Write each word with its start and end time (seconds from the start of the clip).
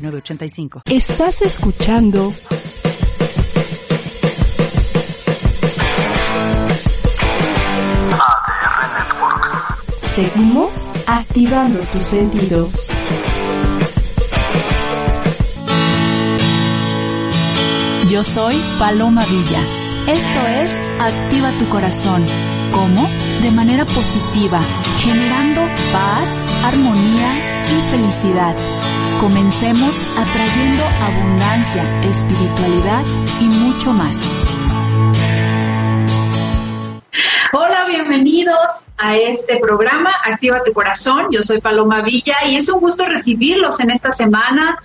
906985. 0.00 0.82
Estás 0.86 1.42
escuchando 1.42 2.32
ADR 8.10 8.92
Networks. 8.98 10.14
Seguimos 10.14 10.90
activando 11.06 11.80
tus 11.92 12.04
sentidos. 12.04 12.88
Yo 18.10 18.24
soy 18.24 18.56
Paloma 18.78 19.24
Villa. 19.26 19.60
Esto 20.08 20.46
es 20.48 20.90
Activa 21.00 21.50
tu 21.58 21.66
corazón. 21.70 22.26
¿Cómo? 22.72 23.08
De 23.40 23.50
manera 23.50 23.86
positiva, 23.86 24.60
generando 24.98 25.62
paz, 25.92 26.28
armonía 26.62 27.62
y 27.62 27.90
felicidad. 27.90 28.54
Comencemos 29.20 30.02
atrayendo 30.16 30.82
abundancia, 30.82 32.00
espiritualidad 32.04 33.04
y 33.38 33.44
mucho 33.44 33.92
más. 33.92 34.14
Hola, 37.52 37.84
bienvenidos 37.86 38.86
a 38.96 39.18
este 39.18 39.58
programa 39.58 40.10
Activa 40.24 40.62
tu 40.62 40.72
Corazón. 40.72 41.26
Yo 41.30 41.42
soy 41.42 41.60
Paloma 41.60 42.00
Villa 42.00 42.36
y 42.46 42.56
es 42.56 42.70
un 42.70 42.80
gusto 42.80 43.04
recibirlos 43.04 43.80
en 43.80 43.90
esta 43.90 44.10
semana 44.10 44.78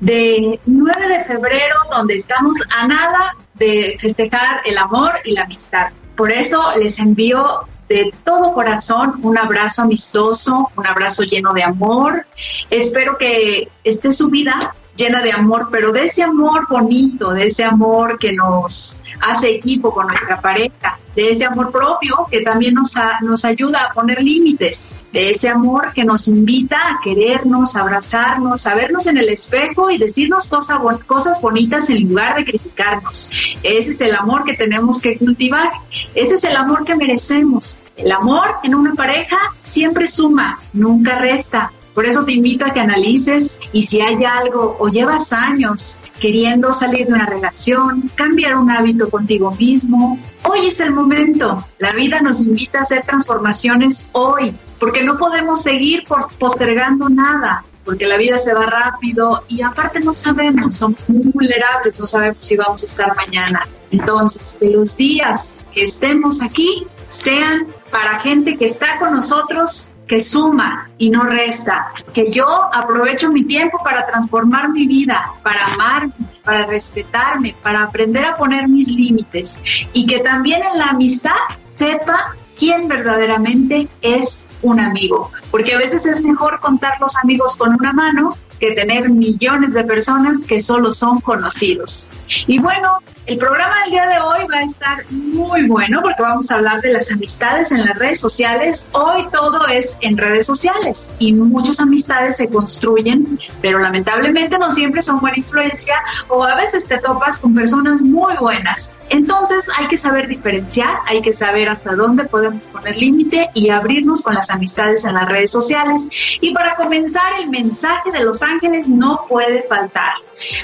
de 0.00 0.60
9 0.66 1.08
de 1.08 1.20
febrero, 1.24 1.76
donde 1.90 2.16
estamos 2.16 2.56
a 2.78 2.86
nada 2.86 3.36
de 3.54 3.96
festejar 3.98 4.60
el 4.66 4.76
amor 4.76 5.14
y 5.24 5.32
la 5.32 5.44
amistad. 5.44 5.92
Por 6.14 6.30
eso 6.30 6.74
les 6.76 6.98
envío 6.98 7.64
de 7.88 8.12
todo 8.24 8.52
corazón 8.52 9.20
un 9.22 9.38
abrazo 9.38 9.82
amistoso, 9.82 10.70
un 10.76 10.86
abrazo 10.86 11.22
lleno 11.22 11.52
de 11.52 11.62
amor. 11.62 12.26
Espero 12.70 13.16
que 13.18 13.68
esté 13.84 14.12
su 14.12 14.28
vida 14.28 14.74
llena 14.98 15.22
de 15.22 15.32
amor, 15.32 15.68
pero 15.70 15.92
de 15.92 16.04
ese 16.04 16.22
amor 16.24 16.66
bonito, 16.68 17.30
de 17.32 17.46
ese 17.46 17.64
amor 17.64 18.18
que 18.18 18.32
nos 18.32 19.02
hace 19.20 19.50
equipo 19.54 19.94
con 19.94 20.08
nuestra 20.08 20.40
pareja, 20.40 20.98
de 21.14 21.30
ese 21.30 21.44
amor 21.44 21.70
propio 21.70 22.26
que 22.30 22.40
también 22.42 22.74
nos, 22.74 22.96
a- 22.96 23.20
nos 23.22 23.44
ayuda 23.44 23.84
a 23.84 23.94
poner 23.94 24.20
límites, 24.22 24.94
de 25.12 25.30
ese 25.30 25.48
amor 25.48 25.92
que 25.94 26.04
nos 26.04 26.26
invita 26.28 26.76
a 26.76 26.98
querernos, 27.02 27.76
abrazarnos, 27.76 28.66
a 28.66 28.74
vernos 28.74 29.06
en 29.06 29.18
el 29.18 29.28
espejo 29.28 29.90
y 29.90 29.98
decirnos 29.98 30.48
cosa 30.48 30.78
cosas 31.06 31.40
bonitas 31.40 31.88
en 31.90 32.08
lugar 32.08 32.36
de 32.36 32.44
criticarnos. 32.44 33.30
Ese 33.62 33.92
es 33.92 34.00
el 34.00 34.14
amor 34.16 34.44
que 34.44 34.54
tenemos 34.54 35.00
que 35.00 35.16
cultivar, 35.16 35.70
ese 36.14 36.34
es 36.34 36.44
el 36.44 36.56
amor 36.56 36.84
que 36.84 36.94
merecemos. 36.96 37.82
El 37.96 38.12
amor 38.12 38.46
en 38.62 38.74
una 38.74 38.94
pareja 38.94 39.38
siempre 39.60 40.06
suma, 40.08 40.60
nunca 40.72 41.16
resta. 41.18 41.72
Por 41.98 42.06
eso 42.06 42.24
te 42.24 42.30
invito 42.30 42.64
a 42.64 42.70
que 42.70 42.78
analices 42.78 43.58
y 43.72 43.82
si 43.82 44.00
hay 44.00 44.24
algo 44.24 44.76
o 44.78 44.86
llevas 44.86 45.32
años 45.32 45.98
queriendo 46.20 46.72
salir 46.72 47.08
de 47.08 47.14
una 47.14 47.26
relación, 47.26 48.08
cambiar 48.14 48.54
un 48.54 48.70
hábito 48.70 49.10
contigo 49.10 49.50
mismo, 49.58 50.16
hoy 50.44 50.68
es 50.68 50.78
el 50.78 50.92
momento. 50.92 51.66
La 51.78 51.90
vida 51.90 52.20
nos 52.20 52.40
invita 52.42 52.78
a 52.78 52.82
hacer 52.82 53.04
transformaciones 53.04 54.06
hoy, 54.12 54.54
porque 54.78 55.02
no 55.02 55.18
podemos 55.18 55.60
seguir 55.60 56.04
pos- 56.04 56.32
postergando 56.38 57.08
nada 57.08 57.64
porque 57.84 58.06
la 58.06 58.16
vida 58.16 58.38
se 58.38 58.54
va 58.54 58.66
rápido 58.66 59.42
y 59.48 59.62
aparte 59.62 59.98
no 59.98 60.12
sabemos, 60.12 60.76
somos 60.76 61.00
muy 61.08 61.32
vulnerables, 61.32 61.98
no 61.98 62.06
sabemos 62.06 62.36
si 62.38 62.54
vamos 62.56 62.80
a 62.84 62.86
estar 62.86 63.16
mañana. 63.16 63.66
Entonces, 63.90 64.56
que 64.60 64.70
los 64.70 64.96
días 64.96 65.54
que 65.74 65.82
estemos 65.82 66.42
aquí 66.42 66.86
sean 67.08 67.66
para 67.90 68.20
gente 68.20 68.56
que 68.56 68.66
está 68.66 69.00
con 69.00 69.14
nosotros, 69.14 69.90
que 70.08 70.20
suma 70.20 70.90
y 70.98 71.10
no 71.10 71.24
resta, 71.24 71.90
que 72.12 72.30
yo 72.30 72.46
aprovecho 72.46 73.30
mi 73.30 73.44
tiempo 73.44 73.78
para 73.84 74.06
transformar 74.06 74.70
mi 74.70 74.86
vida, 74.86 75.34
para 75.42 75.66
amarme, 75.66 76.14
para 76.42 76.66
respetarme, 76.66 77.54
para 77.62 77.82
aprender 77.82 78.24
a 78.24 78.36
poner 78.36 78.66
mis 78.68 78.88
límites 78.88 79.62
y 79.92 80.06
que 80.06 80.20
también 80.20 80.62
en 80.64 80.78
la 80.78 80.86
amistad 80.86 81.36
sepa 81.76 82.34
quién 82.56 82.88
verdaderamente 82.88 83.86
es 84.02 84.48
un 84.62 84.80
amigo, 84.80 85.30
porque 85.50 85.74
a 85.74 85.78
veces 85.78 86.06
es 86.06 86.22
mejor 86.22 86.58
contar 86.58 87.00
los 87.00 87.16
amigos 87.22 87.56
con 87.56 87.74
una 87.74 87.92
mano 87.92 88.36
que 88.58 88.72
tener 88.72 89.08
millones 89.10 89.74
de 89.74 89.84
personas 89.84 90.46
que 90.46 90.58
solo 90.58 90.92
son 90.92 91.20
conocidos. 91.20 92.10
Y 92.46 92.58
bueno, 92.58 92.98
el 93.28 93.36
programa 93.36 93.82
del 93.82 93.90
día 93.90 94.06
de 94.06 94.20
hoy 94.20 94.46
va 94.50 94.60
a 94.60 94.62
estar 94.62 95.04
muy 95.10 95.66
bueno 95.66 96.00
porque 96.00 96.22
vamos 96.22 96.50
a 96.50 96.54
hablar 96.54 96.80
de 96.80 96.94
las 96.94 97.12
amistades 97.12 97.70
en 97.72 97.84
las 97.84 97.98
redes 97.98 98.20
sociales. 98.20 98.88
Hoy 98.92 99.26
todo 99.30 99.66
es 99.66 99.98
en 100.00 100.16
redes 100.16 100.46
sociales 100.46 101.12
y 101.18 101.34
muchas 101.34 101.78
amistades 101.78 102.38
se 102.38 102.48
construyen, 102.48 103.38
pero 103.60 103.80
lamentablemente 103.80 104.58
no 104.58 104.70
siempre 104.70 105.02
son 105.02 105.20
buena 105.20 105.36
influencia 105.36 105.96
o 106.28 106.42
a 106.42 106.54
veces 106.54 106.86
te 106.86 106.96
topas 106.98 107.36
con 107.36 107.54
personas 107.54 108.00
muy 108.00 108.34
buenas. 108.40 108.96
Entonces 109.10 109.68
hay 109.78 109.88
que 109.88 109.98
saber 109.98 110.28
diferenciar, 110.28 110.98
hay 111.06 111.20
que 111.20 111.32
saber 111.32 111.68
hasta 111.68 111.94
dónde 111.94 112.24
podemos 112.24 112.66
poner 112.68 112.96
límite 112.96 113.50
y 113.52 113.70
abrirnos 113.70 114.22
con 114.22 114.34
las 114.34 114.50
amistades 114.50 115.04
en 115.04 115.14
las 115.14 115.28
redes 115.28 115.50
sociales. 115.50 116.08
Y 116.40 116.52
para 116.52 116.76
comenzar, 116.76 117.40
el 117.40 117.48
mensaje 117.48 118.10
de 118.10 118.24
los 118.24 118.42
ángeles 118.48 118.88
no 118.88 119.20
puede 119.28 119.62
faltar. 119.68 120.14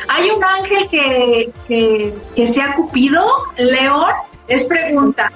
Hay 0.09 0.31
un 0.31 0.43
ángel 0.43 0.89
que, 0.91 1.51
que, 2.35 2.47
se 2.47 2.63
ha 2.63 2.75
cupido, 2.75 3.25
León, 3.57 4.11
es 4.49 4.65
pregunta. 4.65 5.33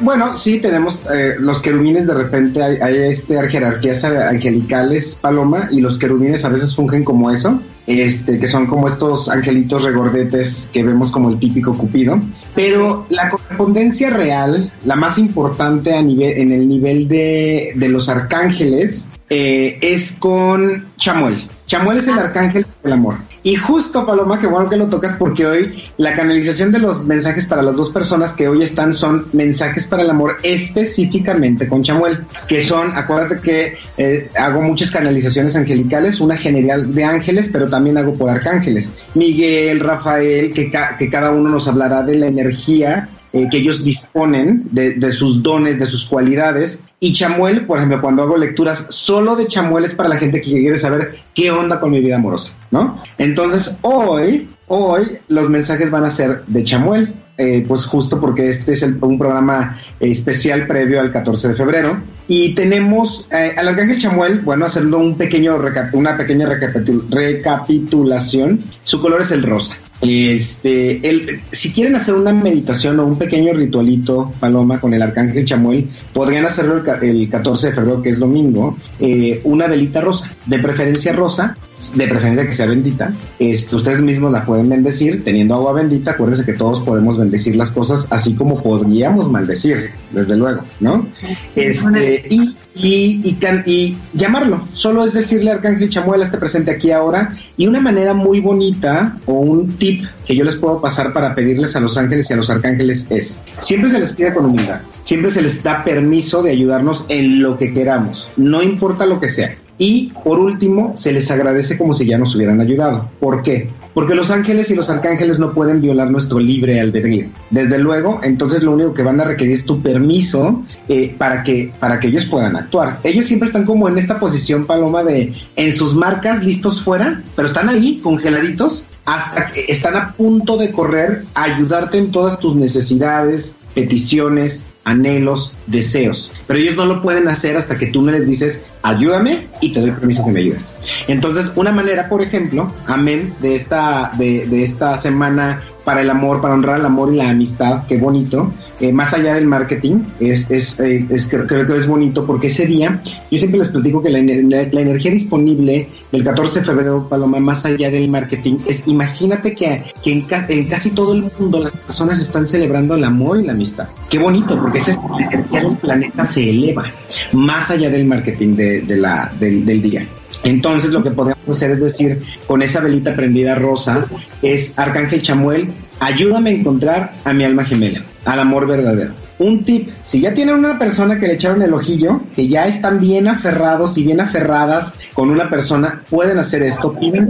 Bueno, 0.00 0.36
sí, 0.36 0.60
tenemos 0.60 1.04
eh, 1.12 1.34
los 1.38 1.60
querubines 1.60 2.06
de 2.06 2.14
repente, 2.14 2.62
hay, 2.62 2.76
hay 2.76 3.10
este, 3.10 3.36
jerarquías 3.48 4.04
angelicales, 4.04 5.18
Paloma, 5.20 5.68
y 5.70 5.80
los 5.80 5.98
querubines 5.98 6.44
a 6.44 6.48
veces 6.48 6.74
fungen 6.74 7.04
como 7.04 7.30
eso, 7.30 7.60
este, 7.86 8.38
que 8.38 8.46
son 8.46 8.66
como 8.66 8.86
estos 8.86 9.28
angelitos 9.28 9.82
regordetes 9.82 10.68
que 10.72 10.84
vemos 10.84 11.10
como 11.10 11.30
el 11.30 11.38
típico 11.38 11.76
cupido. 11.76 12.20
Pero 12.54 13.06
la 13.08 13.28
correspondencia 13.28 14.10
real, 14.10 14.72
la 14.84 14.96
más 14.96 15.18
importante 15.18 15.94
a 15.94 16.02
nivel, 16.02 16.38
en 16.38 16.52
el 16.52 16.68
nivel 16.68 17.08
de, 17.08 17.72
de 17.74 17.88
los 17.88 18.08
arcángeles, 18.08 19.06
eh, 19.28 19.78
es 19.80 20.12
con 20.12 20.86
Chamuel. 20.96 21.48
Chamuel 21.66 21.98
es 21.98 22.06
el 22.06 22.18
arcángel 22.18 22.64
del 22.82 22.92
amor. 22.92 23.16
Y 23.42 23.56
justo, 23.56 24.06
Paloma, 24.06 24.40
que 24.40 24.46
bueno 24.46 24.68
que 24.68 24.76
lo 24.76 24.86
tocas 24.86 25.12
porque 25.14 25.46
hoy 25.46 25.84
la 25.98 26.14
canalización 26.14 26.72
de 26.72 26.78
los 26.78 27.04
mensajes 27.04 27.46
para 27.46 27.62
las 27.62 27.76
dos 27.76 27.90
personas 27.90 28.34
que 28.34 28.48
hoy 28.48 28.62
están 28.62 28.92
son 28.94 29.26
mensajes 29.32 29.86
para 29.86 30.02
el 30.02 30.10
amor 30.10 30.36
específicamente 30.42 31.68
con 31.68 31.82
Chamuel, 31.82 32.24
que 32.48 32.60
son, 32.60 32.96
acuérdate 32.96 33.42
que 33.42 33.78
eh, 33.96 34.30
hago 34.36 34.62
muchas 34.62 34.90
canalizaciones 34.90 35.54
angelicales, 35.56 36.20
una 36.20 36.36
general 36.36 36.94
de 36.94 37.04
ángeles, 37.04 37.48
pero 37.52 37.68
también 37.68 37.98
hago 37.98 38.14
por 38.14 38.30
arcángeles. 38.30 38.90
Miguel, 39.14 39.80
Rafael, 39.80 40.52
que, 40.52 40.70
ca 40.70 40.96
que 40.96 41.10
cada 41.10 41.30
uno 41.32 41.48
nos 41.48 41.68
hablará 41.68 42.02
de 42.02 42.16
la 42.16 42.26
energía 42.26 43.08
eh, 43.36 43.48
que 43.50 43.58
ellos 43.58 43.84
disponen 43.84 44.66
de, 44.72 45.12
sus 45.12 45.42
dones, 45.42 45.78
de 45.78 45.84
sus 45.84 46.06
cualidades. 46.06 46.80
Y 47.00 47.12
Chamuel, 47.12 47.66
por 47.66 47.76
ejemplo, 47.76 48.00
cuando 48.00 48.22
hago 48.22 48.38
lecturas 48.38 48.86
solo 48.88 49.36
de 49.36 49.46
Chamuel 49.46 49.84
es 49.84 49.92
para 49.92 50.08
la 50.08 50.16
gente 50.16 50.40
que 50.40 50.52
quiere 50.52 50.78
saber 50.78 51.18
qué 51.34 51.50
onda 51.50 51.78
con 51.78 51.90
mi 51.90 52.00
vida 52.00 52.16
amorosa, 52.16 52.52
¿no? 52.70 53.02
Entonces, 53.18 53.76
hoy, 53.82 54.48
hoy 54.68 55.18
los 55.28 55.50
mensajes 55.50 55.90
van 55.90 56.04
a 56.04 56.10
ser 56.10 56.44
de 56.46 56.64
Chamuel. 56.64 57.14
Eh, 57.38 57.62
pues 57.68 57.84
justo 57.84 58.18
porque 58.18 58.48
este 58.48 58.72
es 58.72 58.82
el, 58.82 58.96
un 59.02 59.18
programa 59.18 59.78
especial 60.00 60.66
previo 60.66 61.02
al 61.02 61.12
14 61.12 61.48
de 61.48 61.54
febrero. 61.54 62.00
Y 62.28 62.54
tenemos 62.54 63.28
eh, 63.30 63.52
al 63.58 63.68
Arcángel 63.68 63.98
Chamuel, 63.98 64.40
bueno, 64.40 64.64
haciendo 64.64 64.96
un 64.96 65.18
pequeño 65.18 65.60
una 65.92 66.16
pequeña 66.16 66.46
recapitul 66.46 67.04
recapitulación. 67.10 68.60
Su 68.84 69.02
color 69.02 69.20
es 69.20 69.32
el 69.32 69.42
rosa. 69.42 69.76
Este, 70.00 71.08
el, 71.08 71.40
si 71.50 71.70
quieren 71.70 71.96
hacer 71.96 72.14
una 72.14 72.32
meditación 72.32 73.00
o 73.00 73.06
un 73.06 73.16
pequeño 73.16 73.52
ritualito, 73.54 74.32
Paloma, 74.38 74.80
con 74.80 74.92
el 74.92 75.02
Arcángel 75.02 75.44
Chamuel, 75.44 75.88
podrían 76.12 76.44
hacerlo 76.44 76.82
el, 76.84 77.08
el 77.08 77.28
14 77.28 77.68
de 77.68 77.72
febrero, 77.72 78.02
que 78.02 78.10
es 78.10 78.18
domingo, 78.18 78.76
eh, 79.00 79.40
una 79.44 79.66
velita 79.66 80.00
rosa, 80.00 80.30
de 80.46 80.58
preferencia 80.58 81.12
rosa, 81.12 81.56
de 81.94 82.08
preferencia 82.08 82.46
que 82.46 82.52
sea 82.52 82.66
bendita. 82.66 83.12
Este, 83.38 83.76
ustedes 83.76 84.00
mismos 84.00 84.32
la 84.32 84.44
pueden 84.44 84.68
bendecir 84.68 85.24
teniendo 85.24 85.54
agua 85.54 85.72
bendita. 85.72 86.12
Acuérdense 86.12 86.44
que 86.44 86.54
todos 86.54 86.80
podemos 86.80 87.18
bendecir 87.18 87.56
las 87.56 87.70
cosas 87.70 88.06
así 88.10 88.34
como 88.34 88.62
podríamos 88.62 89.30
maldecir, 89.30 89.90
desde 90.12 90.36
luego, 90.36 90.62
¿no? 90.80 91.06
Este, 91.54 92.22
y, 92.28 92.54
y, 92.76 93.36
y, 93.66 93.96
llamarlo. 94.12 94.62
Solo 94.72 95.04
es 95.04 95.12
decirle 95.12 95.50
Arcángel 95.50 95.88
Chamuel, 95.88 96.22
este 96.22 96.38
presente 96.38 96.70
aquí 96.70 96.90
ahora. 96.90 97.34
Y 97.56 97.66
una 97.66 97.80
manera 97.80 98.14
muy 98.14 98.40
bonita 98.40 99.18
o 99.26 99.34
un 99.34 99.68
tip 99.76 100.04
que 100.26 100.36
yo 100.36 100.44
les 100.44 100.56
puedo 100.56 100.80
pasar 100.80 101.12
para 101.12 101.34
pedirles 101.34 101.76
a 101.76 101.80
los 101.80 101.96
ángeles 101.96 102.28
y 102.30 102.32
a 102.32 102.36
los 102.36 102.50
arcángeles 102.50 103.06
es, 103.10 103.38
siempre 103.58 103.90
se 103.90 103.98
les 103.98 104.12
pide 104.12 104.34
con 104.34 104.46
humildad, 104.46 104.80
siempre 105.02 105.30
se 105.30 105.42
les 105.42 105.62
da 105.62 105.84
permiso 105.84 106.42
de 106.42 106.50
ayudarnos 106.50 107.04
en 107.08 107.42
lo 107.42 107.56
que 107.56 107.72
queramos, 107.72 108.28
no 108.36 108.62
importa 108.62 109.06
lo 109.06 109.20
que 109.20 109.28
sea. 109.28 109.56
Y 109.78 110.12
por 110.24 110.38
último, 110.38 110.96
se 110.96 111.12
les 111.12 111.30
agradece 111.30 111.76
como 111.76 111.92
si 111.92 112.06
ya 112.06 112.18
nos 112.18 112.34
hubieran 112.34 112.60
ayudado. 112.60 113.10
¿Por 113.20 113.42
qué? 113.42 113.68
Porque 113.92 114.14
los 114.14 114.30
ángeles 114.30 114.70
y 114.70 114.74
los 114.74 114.90
arcángeles 114.90 115.38
no 115.38 115.52
pueden 115.52 115.80
violar 115.80 116.10
nuestro 116.10 116.38
libre 116.38 116.80
albedrío. 116.80 117.26
Desde 117.50 117.78
luego, 117.78 118.20
entonces 118.22 118.62
lo 118.62 118.72
único 118.72 118.94
que 118.94 119.02
van 119.02 119.20
a 119.20 119.24
requerir 119.24 119.54
es 119.54 119.64
tu 119.64 119.80
permiso 119.80 120.64
eh, 120.88 121.14
para, 121.16 121.42
que, 121.42 121.72
para 121.78 121.98
que 121.98 122.08
ellos 122.08 122.26
puedan 122.26 122.56
actuar. 122.56 123.00
Ellos 123.04 123.26
siempre 123.26 123.46
están 123.46 123.64
como 123.64 123.88
en 123.88 123.98
esta 123.98 124.18
posición, 124.18 124.66
Paloma, 124.66 125.02
de 125.02 125.32
en 125.56 125.74
sus 125.74 125.94
marcas 125.94 126.44
listos 126.44 126.82
fuera, 126.82 127.22
pero 127.34 127.48
están 127.48 127.68
ahí 127.68 127.98
congeladitos 128.02 128.84
hasta 129.06 129.46
que 129.46 129.64
están 129.68 129.96
a 129.96 130.12
punto 130.12 130.56
de 130.56 130.72
correr 130.72 131.22
a 131.34 131.44
ayudarte 131.44 131.96
en 131.96 132.10
todas 132.10 132.38
tus 132.38 132.56
necesidades, 132.56 133.54
peticiones, 133.74 134.64
anhelos, 134.86 135.52
deseos. 135.66 136.32
Pero 136.46 136.58
ellos 136.58 136.76
no 136.76 136.86
lo 136.86 137.02
pueden 137.02 137.28
hacer 137.28 137.56
hasta 137.56 137.76
que 137.76 137.88
tú 137.88 138.00
me 138.00 138.12
les 138.12 138.26
dices, 138.26 138.62
ayúdame 138.82 139.48
y 139.60 139.72
te 139.72 139.80
doy 139.80 139.90
permiso 139.90 140.24
que 140.24 140.30
me 140.30 140.40
ayudes. 140.40 140.76
Entonces, 141.08 141.50
una 141.56 141.72
manera, 141.72 142.08
por 142.08 142.22
ejemplo, 142.22 142.72
amén, 142.86 143.34
de 143.40 143.56
esta, 143.56 144.12
de, 144.16 144.46
de 144.46 144.62
esta 144.62 144.96
semana 144.96 145.60
para 145.86 146.02
el 146.02 146.10
amor, 146.10 146.40
para 146.40 146.54
honrar 146.54 146.80
el 146.80 146.84
amor 146.84 147.14
y 147.14 147.16
la 147.16 147.30
amistad, 147.30 147.84
qué 147.86 147.96
bonito, 147.96 148.52
eh, 148.80 148.92
más 148.92 149.14
allá 149.14 149.36
del 149.36 149.46
marketing, 149.46 150.00
es, 150.18 150.50
es, 150.50 150.80
es, 150.80 151.28
creo, 151.28 151.46
que 151.46 151.76
es 151.76 151.86
bonito 151.86 152.26
porque 152.26 152.48
ese 152.48 152.66
día, 152.66 153.00
yo 153.30 153.38
siempre 153.38 153.60
les 153.60 153.68
platico 153.68 154.02
que 154.02 154.10
la, 154.10 154.18
energía 154.18 155.12
disponible 155.12 155.88
del 156.10 156.24
14 156.24 156.58
de 156.58 156.64
febrero, 156.66 157.06
Paloma, 157.08 157.38
más 157.38 157.64
allá 157.64 157.88
del 157.88 158.08
marketing, 158.08 158.56
es 158.66 158.82
imagínate 158.88 159.54
que, 159.54 159.84
en, 160.04 160.26
en, 160.48 160.66
casi 160.66 160.90
todo 160.90 161.12
el 161.12 161.30
mundo 161.38 161.62
las 161.62 161.72
personas 161.72 162.18
están 162.18 162.46
celebrando 162.46 162.96
el 162.96 163.04
amor 163.04 163.40
y 163.40 163.46
la 163.46 163.52
amistad. 163.52 163.86
Qué 164.10 164.18
bonito, 164.18 164.60
porque 164.60 164.78
esa 164.78 165.00
energía 165.20 165.60
del 165.62 165.76
planeta 165.76 166.26
se 166.26 166.50
eleva 166.50 166.84
más 167.32 167.70
allá 167.70 167.90
del 167.90 168.06
marketing 168.06 168.56
de, 168.56 168.80
de 168.80 168.96
la, 168.96 169.32
del, 169.38 169.64
del 169.64 169.82
día. 169.82 170.04
Entonces 170.42 170.90
lo 170.90 171.02
que 171.02 171.10
podemos 171.10 171.38
hacer 171.48 171.72
es 171.72 171.80
decir, 171.80 172.22
con 172.46 172.62
esa 172.62 172.80
velita 172.80 173.14
prendida 173.14 173.54
rosa, 173.54 174.04
es 174.42 174.78
Arcángel 174.78 175.22
Chamuel, 175.22 175.68
ayúdame 176.00 176.50
a 176.50 176.54
encontrar 176.54 177.12
a 177.24 177.32
mi 177.32 177.44
alma 177.44 177.64
gemela, 177.64 178.02
al 178.24 178.40
amor 178.40 178.66
verdadero. 178.66 179.12
Un 179.38 179.64
tip, 179.64 179.90
si 180.00 180.20
ya 180.20 180.32
tienen 180.32 180.54
una 180.54 180.78
persona 180.78 181.18
que 181.18 181.26
le 181.26 181.34
echaron 181.34 181.60
el 181.60 181.74
ojillo, 181.74 182.22
que 182.34 182.48
ya 182.48 182.66
están 182.66 182.98
bien 182.98 183.28
aferrados 183.28 183.98
y 183.98 184.02
bien 184.02 184.20
aferradas 184.20 184.94
con 185.12 185.30
una 185.30 185.50
persona, 185.50 186.02
pueden 186.08 186.38
hacer 186.38 186.62
esto, 186.62 186.94
pidan, 186.94 187.26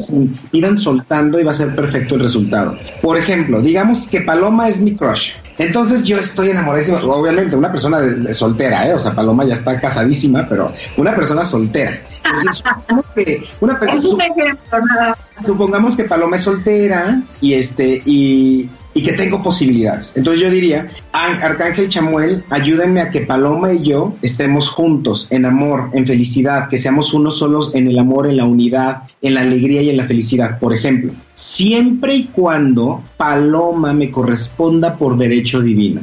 pidan 0.53 0.79
soltando 0.79 1.41
y 1.41 1.43
va 1.43 1.51
a 1.51 1.55
ser 1.55 1.75
perfecto 1.75 2.15
el 2.15 2.21
resultado. 2.21 2.77
Por 3.03 3.19
ejemplo, 3.19 3.61
digamos 3.61 4.07
que 4.07 4.21
Paloma 4.21 4.69
es 4.69 4.81
mi 4.81 4.95
crush. 4.95 5.33
Entonces 5.59 6.05
yo 6.05 6.19
estoy 6.19 6.51
enamoradísimo, 6.51 6.99
obviamente 6.99 7.57
una 7.57 7.73
persona 7.73 7.99
soltera, 8.33 8.89
¿eh? 8.89 8.95
o 8.95 9.01
sea, 9.01 9.13
Paloma 9.13 9.45
ya 9.45 9.55
está 9.55 9.81
casadísima, 9.81 10.47
pero 10.49 10.73
una 10.97 11.15
persona 11.15 11.45
soltera. 11.45 11.99
Entonces, 12.27 12.63
supongamos 12.63 13.07
que 13.15 13.49
una 13.61 13.79
persona, 13.79 15.17
supongamos 15.45 15.97
que 15.97 16.05
Paloma 16.05 16.37
es 16.37 16.43
soltera 16.43 17.23
y 17.41 17.55
este 17.55 18.03
y 18.05 18.69
y 18.97 19.03
que 19.03 19.13
tengo 19.13 19.43
posibilidades. 19.43 20.11
Entonces 20.17 20.41
yo 20.41 20.51
diría, 20.51 20.87
Arcángel 21.13 21.91
Chamuel, 21.91 22.43
ayúdenme 22.49 23.03
a 23.03 23.11
que 23.11 23.21
Paloma 23.21 23.75
y 23.75 23.83
yo 23.83 24.15
estemos 24.23 24.71
juntos 24.71 25.27
en 25.29 25.45
amor, 25.45 25.91
en 25.93 26.07
felicidad, 26.07 26.67
que 26.67 26.79
seamos 26.79 27.13
unos 27.13 27.37
solos 27.37 27.73
en 27.75 27.89
el 27.89 27.99
amor, 27.99 28.27
en 28.27 28.39
la 28.39 28.47
unidad, 28.47 29.03
en 29.21 29.35
la 29.35 29.43
alegría 29.43 29.83
y 29.83 29.91
en 29.91 29.99
la 29.99 30.07
felicidad. 30.07 30.59
Por 30.59 30.75
ejemplo, 30.75 31.13
siempre 31.35 32.15
y 32.15 32.25
cuando 32.29 33.05
Paloma 33.19 33.93
me 33.93 34.11
corresponda 34.11 34.97
por 34.97 35.19
derecho 35.19 35.61
divino. 35.61 36.01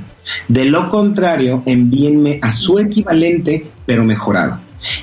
De 0.47 0.65
lo 0.65 0.87
contrario, 0.89 1.63
envíenme 1.65 2.37
a 2.43 2.51
su 2.51 2.77
equivalente, 2.77 3.65
pero 3.87 4.03
mejorado. 4.03 4.59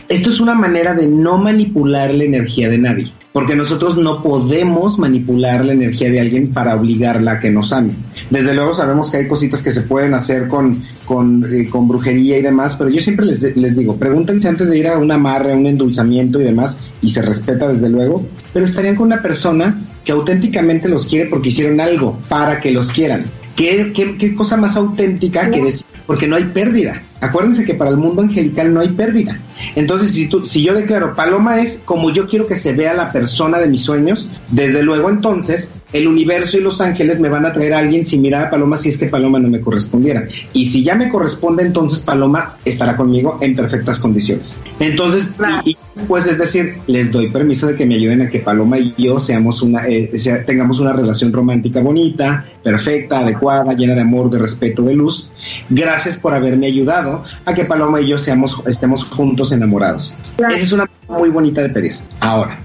Esto 0.08 0.30
es 0.30 0.40
una 0.40 0.54
manera 0.54 0.94
de 0.94 1.06
no 1.06 1.38
manipular 1.38 2.14
la 2.14 2.24
energía 2.24 2.68
de 2.68 2.78
nadie 2.78 3.12
porque 3.32 3.54
nosotros 3.54 3.96
no 3.96 4.22
podemos 4.22 4.98
manipular 4.98 5.64
la 5.64 5.72
energía 5.72 6.10
de 6.10 6.20
alguien 6.20 6.48
para 6.48 6.74
obligarla 6.74 7.32
a 7.32 7.40
que 7.40 7.50
nos 7.50 7.72
ame. 7.72 7.92
Desde 8.28 8.54
luego 8.54 8.74
sabemos 8.74 9.10
que 9.10 9.18
hay 9.18 9.28
cositas 9.28 9.62
que 9.62 9.70
se 9.70 9.82
pueden 9.82 10.14
hacer 10.14 10.48
con, 10.48 10.82
con, 11.04 11.46
eh, 11.52 11.68
con 11.68 11.86
brujería 11.86 12.38
y 12.38 12.42
demás, 12.42 12.74
pero 12.76 12.90
yo 12.90 13.00
siempre 13.00 13.26
les, 13.26 13.56
les 13.56 13.76
digo, 13.76 13.96
pregúntense 13.96 14.48
antes 14.48 14.68
de 14.68 14.78
ir 14.78 14.88
a 14.88 14.98
un 14.98 15.12
amarre, 15.12 15.52
a 15.52 15.56
un 15.56 15.66
endulzamiento 15.66 16.40
y 16.40 16.44
demás, 16.44 16.78
y 17.02 17.10
se 17.10 17.22
respeta 17.22 17.68
desde 17.68 17.88
luego, 17.88 18.26
pero 18.52 18.64
estarían 18.64 18.96
con 18.96 19.06
una 19.06 19.22
persona 19.22 19.80
que 20.04 20.12
auténticamente 20.12 20.88
los 20.88 21.06
quiere 21.06 21.28
porque 21.28 21.50
hicieron 21.50 21.80
algo 21.80 22.18
para 22.28 22.60
que 22.60 22.72
los 22.72 22.90
quieran. 22.90 23.24
¿Qué, 23.54 23.92
qué, 23.94 24.16
qué 24.16 24.34
cosa 24.34 24.56
más 24.56 24.76
auténtica 24.76 25.50
que 25.50 25.62
decir? 25.62 25.86
Porque 26.06 26.26
no 26.26 26.36
hay 26.36 26.44
pérdida. 26.44 27.02
Acuérdense 27.20 27.64
que 27.64 27.74
para 27.74 27.90
el 27.90 27.96
mundo 27.96 28.22
angelical 28.22 28.72
no 28.72 28.80
hay 28.80 28.88
pérdida. 28.88 29.38
Entonces, 29.74 30.12
si, 30.12 30.26
tú, 30.26 30.46
si 30.46 30.62
yo 30.62 30.74
declaro, 30.74 31.14
Paloma 31.14 31.60
es 31.60 31.80
como 31.84 32.10
yo 32.10 32.26
quiero 32.26 32.46
que 32.46 32.56
se 32.56 32.72
vea 32.72 32.94
la 32.94 33.12
persona 33.12 33.58
de 33.58 33.68
mis 33.68 33.82
sueños, 33.82 34.28
desde 34.50 34.82
luego 34.82 35.10
entonces 35.10 35.70
el 35.92 36.06
universo 36.06 36.56
y 36.56 36.60
los 36.60 36.80
ángeles 36.80 37.18
me 37.18 37.28
van 37.28 37.46
a 37.46 37.52
traer 37.52 37.74
a 37.74 37.78
alguien 37.78 38.04
mirar 38.20 38.46
a 38.46 38.50
Paloma 38.50 38.76
si 38.76 38.88
es 38.88 38.98
que 38.98 39.06
Paloma 39.06 39.38
no 39.38 39.48
me 39.48 39.60
correspondiera. 39.60 40.24
Y 40.52 40.66
si 40.66 40.82
ya 40.84 40.94
me 40.94 41.08
corresponde, 41.08 41.64
entonces 41.64 42.00
Paloma 42.00 42.56
estará 42.64 42.96
conmigo 42.96 43.38
en 43.40 43.54
perfectas 43.54 43.98
condiciones. 43.98 44.58
Entonces, 44.78 45.30
y, 45.64 45.76
después 45.94 46.26
es 46.26 46.38
decir, 46.38 46.74
les 46.86 47.10
doy 47.10 47.28
permiso 47.30 47.66
de 47.66 47.76
que 47.76 47.86
me 47.86 47.96
ayuden 47.96 48.22
a 48.22 48.30
que 48.30 48.40
Paloma 48.40 48.78
y 48.78 48.94
yo 48.96 49.18
seamos 49.18 49.62
una, 49.62 49.86
eh, 49.88 50.10
tengamos 50.46 50.78
una 50.78 50.92
relación 50.92 51.32
romántica 51.32 51.80
bonita, 51.80 52.44
perfecta, 52.62 53.20
adecuada, 53.20 53.72
llena 53.74 53.94
de 53.94 54.02
amor, 54.02 54.30
de 54.30 54.38
respeto, 54.38 54.82
de 54.82 54.94
luz. 54.94 55.29
Gracias 55.68 56.16
por 56.16 56.34
haberme 56.34 56.66
ayudado 56.66 57.24
a 57.44 57.54
que 57.54 57.64
Paloma 57.64 58.00
y 58.00 58.08
yo 58.08 58.18
seamos, 58.18 58.60
estemos 58.66 59.04
juntos 59.04 59.52
enamorados. 59.52 60.14
Esa 60.38 60.54
es 60.54 60.72
una 60.72 60.90
muy 61.08 61.28
bonita 61.28 61.62
de 61.62 61.68
pedir. 61.70 61.96
Ahora, 62.20 62.58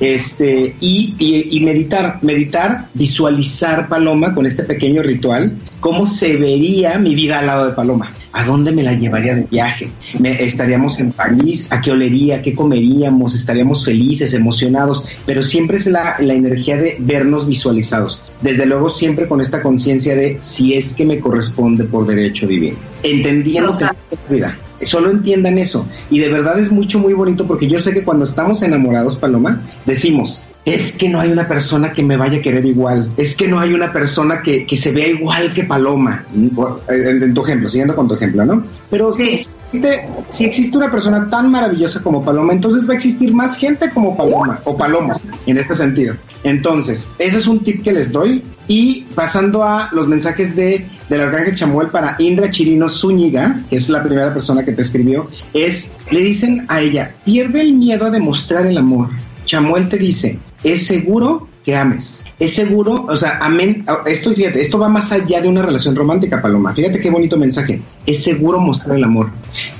este, 0.00 0.76
y, 0.80 1.14
y, 1.18 1.64
meditar, 1.64 2.18
meditar, 2.22 2.86
visualizar 2.94 3.88
Paloma 3.88 4.34
con 4.34 4.46
este 4.46 4.64
pequeño 4.64 5.02
ritual, 5.02 5.52
cómo 5.80 6.06
se 6.06 6.36
vería 6.36 6.98
mi 6.98 7.14
vida 7.14 7.38
al 7.38 7.46
lado 7.46 7.66
de 7.66 7.72
Paloma. 7.72 8.10
¿A 8.36 8.44
dónde 8.44 8.70
me 8.70 8.82
la 8.82 8.92
llevaría 8.92 9.34
de 9.34 9.46
viaje? 9.50 9.88
¿Me, 10.18 10.44
¿Estaríamos 10.44 11.00
en 11.00 11.10
París? 11.10 11.68
¿A 11.70 11.80
qué 11.80 11.90
olería? 11.90 12.42
¿Qué 12.42 12.54
comeríamos? 12.54 13.34
¿Estaríamos 13.34 13.82
felices, 13.82 14.34
emocionados? 14.34 15.06
Pero 15.24 15.42
siempre 15.42 15.78
es 15.78 15.86
la, 15.86 16.16
la 16.20 16.34
energía 16.34 16.76
de 16.76 16.96
vernos 16.98 17.46
visualizados. 17.46 18.20
Desde 18.42 18.66
luego 18.66 18.90
siempre 18.90 19.26
con 19.26 19.40
esta 19.40 19.62
conciencia 19.62 20.14
de 20.14 20.36
si 20.42 20.74
es 20.74 20.92
que 20.92 21.06
me 21.06 21.18
corresponde 21.18 21.84
por 21.84 22.06
derecho 22.06 22.46
divino. 22.46 22.76
Entendiendo 23.02 23.78
que 23.78 23.86
vida 24.28 24.54
solo 24.82 25.10
entiendan 25.10 25.56
eso. 25.56 25.86
Y 26.10 26.18
de 26.18 26.28
verdad 26.28 26.58
es 26.58 26.70
mucho, 26.70 26.98
muy 26.98 27.14
bonito 27.14 27.46
porque 27.46 27.66
yo 27.66 27.78
sé 27.78 27.94
que 27.94 28.04
cuando 28.04 28.24
estamos 28.24 28.62
enamorados, 28.62 29.16
Paloma, 29.16 29.62
decimos, 29.86 30.42
es 30.66 30.90
que 30.90 31.08
no 31.08 31.20
hay 31.20 31.30
una 31.30 31.46
persona 31.46 31.92
que 31.92 32.02
me 32.02 32.16
vaya 32.16 32.38
a 32.38 32.42
querer 32.42 32.66
igual, 32.66 33.08
es 33.16 33.36
que 33.36 33.46
no 33.46 33.60
hay 33.60 33.72
una 33.72 33.92
persona 33.92 34.42
que, 34.42 34.66
que 34.66 34.76
se 34.76 34.90
vea 34.90 35.06
igual 35.06 35.54
que 35.54 35.62
Paloma, 35.62 36.24
en, 36.34 37.22
en, 37.22 37.32
tu 37.32 37.44
ejemplo, 37.44 37.68
siguiendo 37.68 37.94
con 37.94 38.08
tu 38.08 38.14
ejemplo, 38.14 38.44
¿no? 38.44 38.64
Pero 38.90 39.12
sí. 39.12 39.26
si, 39.26 39.32
existe, 39.34 40.06
si 40.30 40.44
existe 40.44 40.76
una 40.76 40.90
persona 40.90 41.30
tan 41.30 41.52
maravillosa 41.52 42.02
como 42.02 42.24
Paloma, 42.24 42.52
entonces 42.52 42.88
va 42.88 42.94
a 42.94 42.96
existir 42.96 43.32
más 43.32 43.56
gente 43.56 43.90
como 43.90 44.16
Paloma 44.16 44.60
o 44.64 44.76
Paloma, 44.76 45.16
en 45.46 45.56
este 45.56 45.74
sentido. 45.74 46.16
Entonces, 46.42 47.08
ese 47.20 47.38
es 47.38 47.46
un 47.46 47.60
tip 47.60 47.84
que 47.84 47.92
les 47.92 48.10
doy. 48.10 48.42
Y 48.66 49.02
pasando 49.14 49.62
a 49.62 49.88
los 49.92 50.08
mensajes 50.08 50.56
de 50.56 50.84
del 51.08 51.20
arcángel 51.20 51.54
Chamuel 51.54 51.88
para 51.88 52.16
Indra 52.18 52.50
Chirino 52.50 52.88
Zúñiga, 52.88 53.60
que 53.70 53.76
es 53.76 53.88
la 53.88 54.02
primera 54.02 54.32
persona 54.34 54.64
que 54.64 54.72
te 54.72 54.82
escribió, 54.82 55.28
es, 55.54 55.92
le 56.10 56.20
dicen 56.20 56.66
a 56.66 56.80
ella, 56.80 57.14
pierde 57.24 57.60
el 57.60 57.74
miedo 57.74 58.06
a 58.06 58.10
demostrar 58.10 58.66
el 58.66 58.76
amor. 58.76 59.10
Chamuel 59.44 59.88
te 59.88 59.96
dice, 59.96 60.38
es 60.66 60.86
seguro 60.86 61.46
que 61.64 61.76
ames. 61.76 62.24
Es 62.38 62.54
seguro, 62.54 63.06
o 63.08 63.16
sea, 63.16 63.38
amén. 63.40 63.84
Esto, 64.04 64.34
fíjate, 64.34 64.60
esto 64.60 64.78
va 64.78 64.88
más 64.88 65.10
allá 65.12 65.40
de 65.40 65.48
una 65.48 65.62
relación 65.62 65.94
romántica, 65.94 66.42
Paloma. 66.42 66.74
Fíjate 66.74 66.98
qué 66.98 67.08
bonito 67.08 67.36
mensaje. 67.36 67.80
Es 68.04 68.22
seguro 68.22 68.60
mostrar 68.60 68.96
el 68.96 69.04
amor. 69.04 69.30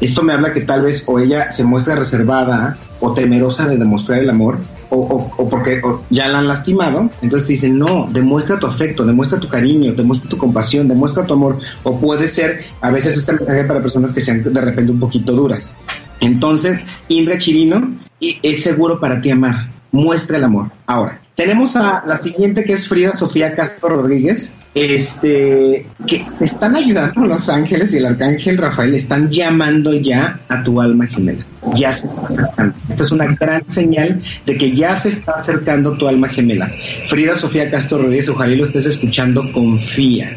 Esto 0.01 0.23
me 0.23 0.33
habla 0.33 0.53
que 0.53 0.61
tal 0.61 0.83
vez 0.83 1.03
o 1.07 1.19
ella 1.19 1.51
se 1.51 1.65
muestra 1.65 1.97
reservada 1.97 2.79
o 3.01 3.13
temerosa 3.13 3.69
de 3.69 3.77
demostrar 3.77 4.21
el 4.21 4.31
amor, 4.31 4.59
o, 4.91 5.31
o, 5.37 5.49
porque 5.49 5.83
ya 6.11 6.29
la 6.29 6.39
han 6.39 6.49
lastimado, 6.49 7.11
entonces 7.21 7.47
te 7.47 7.53
dicen, 7.55 7.79
no, 7.79 8.07
demuestra 8.11 8.59
tu 8.59 8.67
afecto, 8.67 9.05
demuestra 9.05 9.41
tu 9.41 9.49
cariño, 9.49 9.93
demuestra 9.93 10.31
tu 10.31 10.39
compasión, 10.39 10.89
demuestra 10.89 11.27
tu 11.27 11.35
amor, 11.35 11.59
o 11.83 11.99
puede 12.01 12.29
ser, 12.29 12.65
a 12.81 12.91
veces 12.91 13.17
este 13.17 13.33
mensaje 13.33 13.65
para 13.65 13.83
personas 13.83 14.13
que 14.13 14.21
sean 14.21 14.43
de 14.43 14.61
repente 14.61 14.93
un 14.93 15.01
poquito 15.01 15.33
duras. 15.33 15.77
Entonces, 16.21 16.87
Indra 17.09 17.39
Chirino, 17.39 17.93
es 18.21 18.63
seguro 18.63 18.99
para 18.99 19.21
ti 19.21 19.31
amar. 19.31 19.76
Muestra 19.93 20.37
el 20.39 20.45
amor. 20.45 20.71
Ahora, 20.87 21.21
tenemos 21.37 21.77
a 21.77 22.03
la 22.07 22.17
siguiente 22.17 22.65
que 22.65 22.73
es 22.73 22.89
Frida 22.89 23.15
Sofía 23.15 23.55
Castro 23.55 23.91
Rodríguez, 23.91 24.53
este, 24.75 25.87
que 26.07 26.27
están 26.41 26.77
ayudando 26.77 27.27
los 27.27 27.51
ángeles 27.51 27.93
y 27.93 27.99
el 27.99 28.07
arcángel 28.07 28.57
Rafael 28.57 28.95
están 28.95 29.31
llamando 29.31 29.93
ya 29.93 30.41
a 30.49 30.63
tu 30.63 30.81
alma 30.81 31.07
gemela. 31.07 31.45
Ya 31.75 31.93
se 31.93 32.07
está 32.07 32.23
acercando. 32.23 32.75
Esta 32.89 33.03
es 33.03 33.13
una 33.13 33.27
gran 33.27 33.69
señal 33.69 34.23
de 34.47 34.57
que 34.57 34.75
ya 34.75 34.97
se 34.97 35.11
está 35.11 35.33
acercando 35.33 35.99
tu 35.99 36.09
alma 36.09 36.29
gemela. 36.29 36.71
Frida 37.07 37.35
Sofía 37.35 37.71
Castro 37.71 37.99
Rodríguez, 37.99 38.31
ojalá 38.31 38.55
lo 38.57 38.65
estés 38.65 38.87
escuchando, 38.87 39.45
confía. 39.53 40.31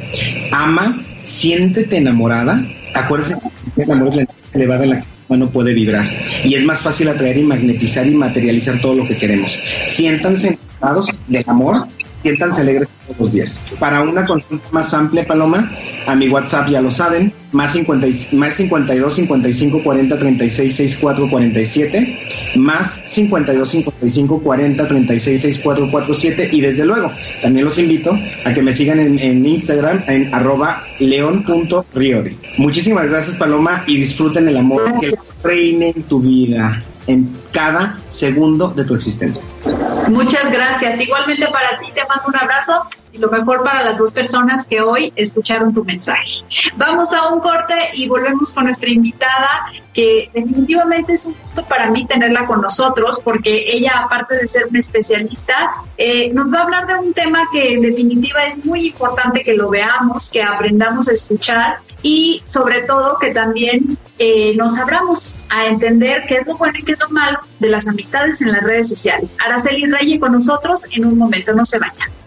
Ama, 0.52 1.02
siéntete 1.24 1.96
enamorada. 1.96 2.62
Acuérdate 2.94 3.36
que 3.76 3.84
el 3.84 3.92
amor 3.92 4.10
es 4.10 4.16
la 4.16 4.28
elevada 4.54 4.84
en 4.84 4.90
la 4.90 5.04
no 5.38 5.50
puede 5.50 5.74
vibrar. 5.74 6.08
Y 6.44 6.56
es 6.56 6.66
más 6.66 6.82
fácil 6.82 7.10
atraer 7.10 7.38
y 7.38 7.44
magnetizar 7.44 8.08
y 8.08 8.12
materializar 8.12 8.80
todo 8.82 8.96
lo 8.96 9.08
que 9.08 9.18
queremos. 9.18 9.60
Siéntanse 9.86 10.58
enamorados 10.80 11.10
del 11.28 11.44
amor, 11.48 11.88
siéntanse 12.22 12.62
alegres 12.62 12.90
todos 13.06 13.20
los 13.20 13.34
días. 13.34 13.62
Para 13.80 14.02
una 14.02 14.26
consulta 14.26 14.66
más 14.72 14.94
amplia, 14.94 15.26
Paloma, 15.26 15.70
a 16.10 16.16
mi 16.16 16.28
WhatsApp 16.28 16.68
ya 16.70 16.82
lo 16.82 16.90
saben, 16.90 17.32
más, 17.52 17.74
50, 17.74 18.08
más 18.34 18.56
52 18.56 19.14
55 19.14 19.84
40 19.84 20.18
36 20.18 20.76
64 20.76 21.30
47, 21.30 22.18
más 22.56 23.00
52 23.08 23.70
55 23.70 24.40
40 24.40 24.88
36 24.88 25.42
64 25.42 25.92
47 25.92 26.50
y 26.52 26.62
desde 26.62 26.86
luego 26.86 27.12
también 27.42 27.66
los 27.66 27.78
invito 27.78 28.18
a 28.44 28.54
que 28.54 28.62
me 28.62 28.74
sigan 28.74 29.00
en, 29.00 29.46
Instagram 29.46 30.02
en 30.08 30.34
arroba 30.34 30.84
león.riode. 31.00 32.36
Muchísimas 32.58 33.08
gracias 33.08 33.38
Paloma 33.38 33.84
y 33.86 33.98
disfruten 33.98 34.48
el 34.48 34.58
amor 34.58 34.98
que 35.00 35.14
reine 35.44 35.94
en 35.96 36.04
tu 36.04 36.22
vida. 36.22 36.82
En 37.06 37.28
cada 37.52 37.98
segundo 38.08 38.70
de 38.70 38.84
tu 38.84 38.96
existencia. 38.96 39.44
Muchas 40.10 40.52
gracias. 40.52 41.00
Igualmente 41.00 41.48
para 41.48 41.80
ti 41.80 41.92
te 41.94 42.02
mando 42.06 42.24
un 42.28 42.36
abrazo 42.36 42.84
y 43.12 43.18
lo 43.18 43.30
mejor 43.30 43.64
para 43.64 43.84
las 43.84 43.98
dos 43.98 44.12
personas 44.12 44.66
que 44.68 44.82
hoy 44.82 45.12
escucharon 45.16 45.74
tu 45.74 45.84
mensaje. 45.84 46.44
Vamos 46.76 47.14
a 47.14 47.28
un 47.30 47.40
corte 47.40 47.76
y 47.94 48.08
volvemos 48.08 48.54
con 48.54 48.66
nuestra 48.66 48.90
invitada, 48.90 49.72
que 49.94 50.30
definitivamente 50.34 51.14
es 51.14 51.26
un 51.26 51.36
gusto 51.44 51.64
para 51.64 51.90
mí 51.90 52.06
tenerla 52.06 52.46
con 52.46 52.62
nosotros, 52.62 53.20
porque 53.24 53.66
ella, 53.68 53.94
aparte 54.06 54.36
de 54.36 54.48
ser 54.48 54.68
una 54.68 54.80
especialista, 54.80 55.74
eh, 55.98 56.32
nos 56.34 56.54
va 56.54 56.60
a 56.60 56.64
hablar 56.64 56.88
de 56.88 56.96
un 56.96 57.14
tema 57.14 57.48
que 57.52 57.74
en 57.74 57.82
definitiva 57.82 58.46
es 58.46 58.64
muy 58.66 58.88
importante 58.88 59.42
que 59.42 59.54
lo 59.54 59.70
veamos, 59.70 60.30
que 60.30 60.44
aprendamos 60.44 61.08
a 61.10 61.14
escuchar 61.14 61.78
y 62.02 62.42
sobre 62.46 62.82
todo 62.84 63.18
que 63.20 63.32
también 63.32 63.98
eh, 64.20 64.54
nos 64.56 64.78
abramos 64.78 65.42
a 65.50 65.66
entender 65.66 66.24
qué 66.28 66.38
es 66.38 66.48
lo 66.48 66.58
bueno 66.58 66.78
y 66.78 66.84
qué 66.84 66.94
es 66.94 67.00
lo 67.00 67.10
malo 67.10 67.39
de 67.60 67.70
las 67.70 67.88
amistades 67.88 68.42
en 68.42 68.52
las 68.52 68.64
redes 68.64 68.90
sociales. 68.90 69.38
Araceli 69.46 69.86
Reyes 69.86 70.20
con 70.20 70.34
nosotros 70.34 70.82
en 70.92 71.06
un 71.06 71.18
momento, 71.18 71.54
no 71.54 71.66
se 71.66 71.80
vayan. 71.80 72.19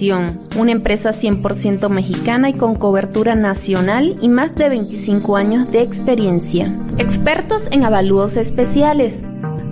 Una 0.00 0.70
empresa 0.70 1.10
100% 1.10 1.88
mexicana 1.88 2.50
y 2.50 2.52
con 2.52 2.76
cobertura 2.76 3.34
nacional 3.34 4.14
y 4.22 4.28
más 4.28 4.54
de 4.54 4.68
25 4.68 5.36
años 5.36 5.72
de 5.72 5.82
experiencia. 5.82 6.72
Expertos 6.98 7.66
en 7.72 7.84
avalúos 7.84 8.36
especiales, 8.36 9.24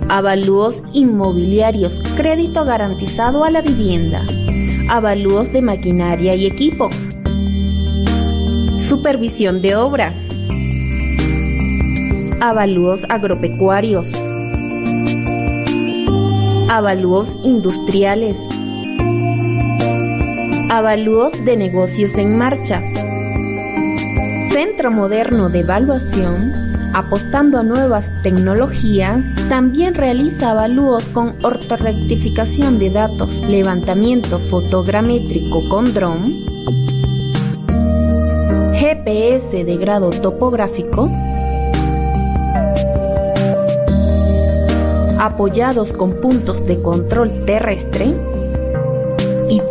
avalúos 0.09 0.83
inmobiliarios, 0.91 2.01
crédito 2.17 2.65
garantizado 2.65 3.45
a 3.45 3.51
la 3.51 3.61
vivienda, 3.61 4.21
avalúos 4.89 5.53
de 5.53 5.61
maquinaria 5.61 6.35
y 6.35 6.45
equipo, 6.45 6.89
supervisión 8.79 9.61
de 9.61 9.77
obra, 9.77 10.13
avalúos 12.41 13.05
agropecuarios, 13.07 14.11
avalúos 16.67 17.37
industriales, 17.45 18.37
Avalúos 20.69 21.45
de 21.45 21.55
negocios 21.55 22.17
en 22.17 22.37
marcha. 22.37 22.81
Centro 24.47 24.91
Moderno 24.91 25.49
de 25.49 25.61
Evaluación, 25.61 26.51
apostando 26.93 27.57
a 27.57 27.63
nuevas 27.63 28.11
tecnologías, 28.21 29.25
también 29.47 29.95
realiza 29.95 30.51
avalúos 30.51 31.07
con 31.07 31.35
ortorectificación 31.41 32.79
de 32.79 32.89
datos, 32.89 33.39
levantamiento 33.47 34.39
fotogramétrico 34.39 35.69
con 35.69 35.93
dron, 35.93 36.25
GPS 38.73 39.63
de 39.63 39.77
grado 39.77 40.09
topográfico, 40.09 41.09
apoyados 45.17 45.93
con 45.93 46.19
puntos 46.19 46.67
de 46.67 46.81
control 46.81 47.45
terrestre, 47.45 48.13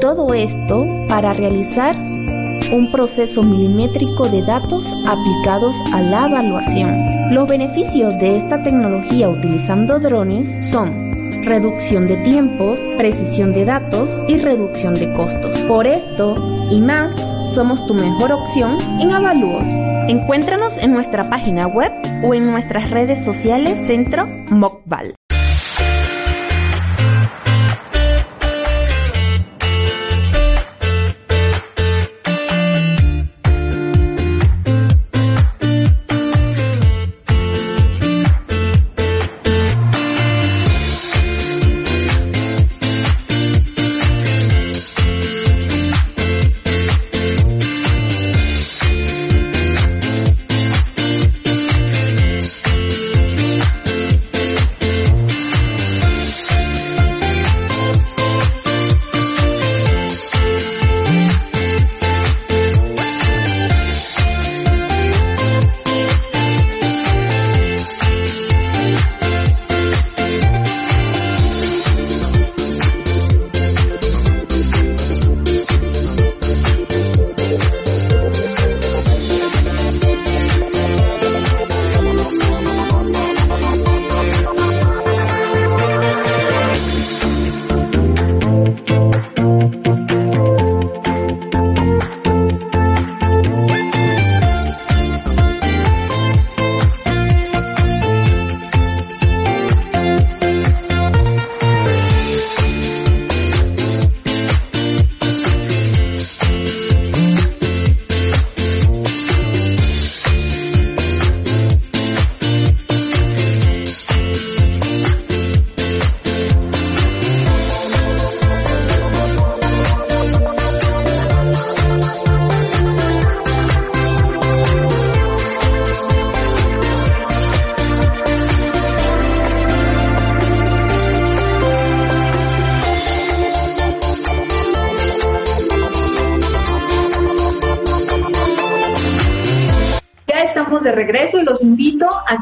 todo 0.07 0.35
esto 0.35 0.87
para 1.09 1.33
realizar 1.33 1.97
un 1.97 2.93
proceso 2.93 3.43
milimétrico 3.43 4.29
de 4.29 4.41
datos 4.43 4.87
aplicados 5.05 5.75
a 5.93 6.01
la 6.01 6.29
evaluación. 6.29 7.35
Los 7.35 7.49
beneficios 7.49 8.17
de 8.21 8.37
esta 8.37 8.63
tecnología 8.63 9.29
utilizando 9.29 9.99
drones 9.99 10.65
son 10.71 11.43
reducción 11.43 12.07
de 12.07 12.19
tiempos, 12.19 12.79
precisión 12.97 13.53
de 13.53 13.65
datos 13.65 14.09
y 14.29 14.39
reducción 14.39 14.95
de 14.95 15.13
costos. 15.13 15.59
Por 15.63 15.89
esto 15.89 16.37
y 16.71 16.81
más, 16.81 17.13
somos 17.53 17.85
tu 17.89 17.95
mejor 17.95 18.31
opción 18.31 18.79
en 19.01 19.11
avalúos. 19.11 19.67
Encuéntranos 20.07 20.79
en 20.79 20.93
nuestra 20.93 21.29
página 21.29 21.67
web 21.67 21.91
o 22.23 22.33
en 22.33 22.47
nuestras 22.47 22.93
redes 22.93 23.25
sociales 23.25 23.77
Centro 23.89 24.29
Mocval. 24.51 25.16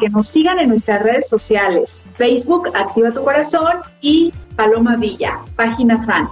Nos 0.09 0.27
sigan 0.27 0.59
en 0.59 0.69
nuestras 0.69 1.01
redes 1.01 1.27
sociales. 1.27 2.07
Facebook, 2.15 2.71
Activa 2.73 3.11
tu 3.11 3.23
Corazón 3.23 3.79
y 4.01 4.31
Paloma 4.55 4.95
Villa, 4.97 5.39
página 5.55 6.01
fan. 6.03 6.29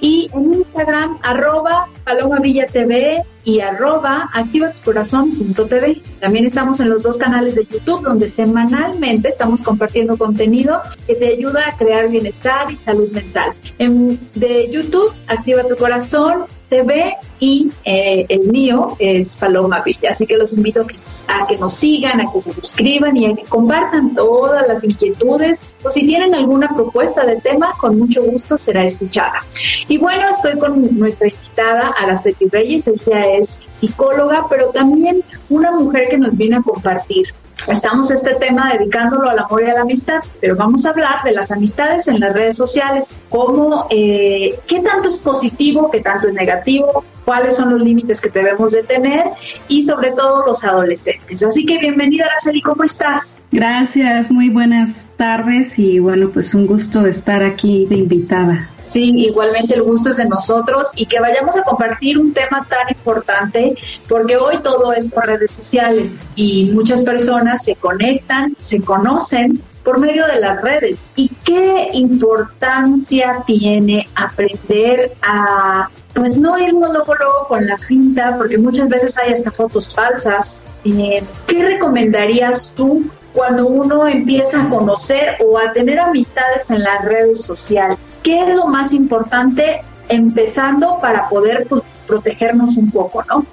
Y 0.00 0.30
en 0.32 0.54
Instagram, 0.54 1.18
arroba 1.22 1.88
Paloma 2.04 2.38
Villa 2.38 2.66
TV 2.66 3.24
y 3.44 3.60
arroba 3.60 4.30
activatucorazón.tv. 4.32 6.00
También 6.20 6.46
estamos 6.46 6.80
en 6.80 6.90
los 6.90 7.02
dos 7.02 7.16
canales 7.16 7.54
de 7.54 7.64
YouTube 7.64 8.02
donde 8.02 8.28
semanalmente 8.28 9.28
estamos 9.28 9.62
compartiendo 9.62 10.16
contenido 10.16 10.80
que 11.06 11.14
te 11.14 11.28
ayuda 11.28 11.68
a 11.68 11.76
crear 11.76 12.08
bienestar 12.08 12.70
y 12.70 12.76
salud 12.76 13.10
mental. 13.10 13.52
En, 13.78 14.18
de 14.34 14.70
YouTube, 14.70 15.12
Activa 15.26 15.62
tu 15.64 15.76
Corazón 15.76 16.44
TV 16.68 17.16
y 17.40 17.70
eh, 17.84 18.26
el 18.28 18.48
mío 18.48 18.96
es 18.98 19.36
Paloma 19.36 19.82
Villa. 19.82 20.10
Así 20.10 20.26
que 20.26 20.36
los 20.36 20.52
invito 20.52 20.82
a 20.82 20.86
que, 20.86 20.96
a 21.28 21.46
que 21.46 21.58
nos 21.58 21.74
sigan, 21.74 22.20
a 22.20 22.32
que 22.32 22.40
se 22.40 22.52
suscriban 22.54 23.16
y 23.16 23.26
a 23.26 23.34
que 23.34 23.42
compartan 23.42 24.14
todas 24.14 24.66
las 24.66 24.84
inquietudes 24.84 25.68
o 25.82 25.90
si 25.90 26.06
tienen 26.06 26.34
alguna 26.34 26.68
propuesta 26.74 27.24
de 27.24 27.40
tema, 27.40 27.72
con 27.80 27.98
mucho 27.98 28.22
gusto 28.22 28.58
será 28.58 28.84
escuchada. 28.84 29.40
Y 29.88 29.98
bueno, 29.98 30.28
estoy 30.28 30.58
con 30.58 30.98
nuestra 30.98 31.28
invitada 31.28 31.94
Araceli 31.98 32.48
Reyes, 32.50 32.88
ella 32.88 33.24
es 33.36 33.66
psicóloga, 33.70 34.46
pero 34.48 34.68
también 34.70 35.22
una 35.48 35.72
mujer 35.72 36.08
que 36.08 36.18
nos 36.18 36.36
viene 36.36 36.56
a 36.56 36.62
compartir 36.62 37.26
Estamos 37.68 38.10
este 38.10 38.34
tema 38.34 38.72
dedicándolo 38.76 39.30
al 39.30 39.38
amor 39.38 39.62
y 39.62 39.70
a 39.70 39.74
la 39.74 39.80
amistad, 39.80 40.20
pero 40.40 40.56
vamos 40.56 40.84
a 40.84 40.90
hablar 40.90 41.22
de 41.22 41.32
las 41.32 41.50
amistades 41.50 42.08
en 42.08 42.20
las 42.20 42.32
redes 42.32 42.56
sociales, 42.56 43.16
cómo, 43.30 43.86
eh, 43.90 44.58
qué 44.66 44.80
tanto 44.80 45.08
es 45.08 45.18
positivo, 45.18 45.90
qué 45.90 46.00
tanto 46.00 46.28
es 46.28 46.34
negativo, 46.34 47.04
cuáles 47.24 47.56
son 47.56 47.70
los 47.70 47.80
límites 47.80 48.20
que 48.20 48.30
debemos 48.30 48.72
de 48.72 48.82
tener 48.82 49.24
y 49.68 49.82
sobre 49.82 50.10
todo 50.10 50.46
los 50.46 50.64
adolescentes. 50.64 51.42
Así 51.42 51.64
que 51.64 51.78
bienvenida 51.78 52.26
Araceli, 52.26 52.60
¿cómo 52.60 52.84
estás? 52.84 53.36
Gracias, 53.50 54.30
muy 54.30 54.50
buenas 54.50 55.06
tardes 55.16 55.78
y 55.78 55.98
bueno, 55.98 56.30
pues 56.30 56.54
un 56.54 56.66
gusto 56.66 57.06
estar 57.06 57.42
aquí 57.42 57.86
de 57.86 57.96
invitada. 57.96 58.70
Sí, 58.84 59.12
igualmente 59.24 59.74
el 59.74 59.82
gusto 59.82 60.10
es 60.10 60.18
de 60.18 60.26
nosotros 60.26 60.88
y 60.94 61.06
que 61.06 61.18
vayamos 61.18 61.56
a 61.56 61.62
compartir 61.62 62.18
un 62.18 62.34
tema 62.34 62.66
tan 62.68 62.94
importante 62.94 63.74
porque 64.08 64.36
hoy 64.36 64.58
todo 64.58 64.92
es 64.92 65.10
por 65.10 65.26
redes 65.26 65.52
sociales 65.52 66.20
y 66.36 66.70
muchas 66.72 67.02
personas 67.02 67.64
se 67.64 67.76
conectan, 67.76 68.54
se 68.58 68.82
conocen 68.82 69.62
por 69.84 70.00
medio 70.00 70.26
de 70.26 70.40
las 70.40 70.60
redes. 70.62 71.04
¿Y 71.14 71.28
qué 71.44 71.90
importancia 71.92 73.44
tiene 73.46 74.08
aprender 74.16 75.12
a, 75.22 75.88
pues 76.14 76.40
no 76.40 76.58
irnos 76.58 76.90
luego, 76.92 77.14
luego 77.14 77.46
con 77.48 77.66
la 77.66 77.78
finta, 77.78 78.36
porque 78.36 78.58
muchas 78.58 78.88
veces 78.88 79.16
hay 79.18 79.34
hasta 79.34 79.50
fotos 79.50 79.94
falsas? 79.94 80.64
Eh, 80.84 81.22
¿Qué 81.46 81.62
recomendarías 81.62 82.72
tú 82.74 83.04
cuando 83.34 83.66
uno 83.66 84.08
empieza 84.08 84.62
a 84.62 84.68
conocer 84.68 85.36
o 85.44 85.58
a 85.58 85.72
tener 85.72 86.00
amistades 86.00 86.70
en 86.70 86.82
las 86.82 87.04
redes 87.04 87.42
sociales? 87.42 87.98
¿Qué 88.22 88.40
es 88.40 88.56
lo 88.56 88.66
más 88.66 88.94
importante 88.94 89.82
empezando 90.08 90.98
para 91.00 91.28
poder 91.28 91.66
pues, 91.68 91.82
protegernos 92.06 92.76
un 92.76 92.90
poco, 92.90 93.22
¿no? 93.28 93.44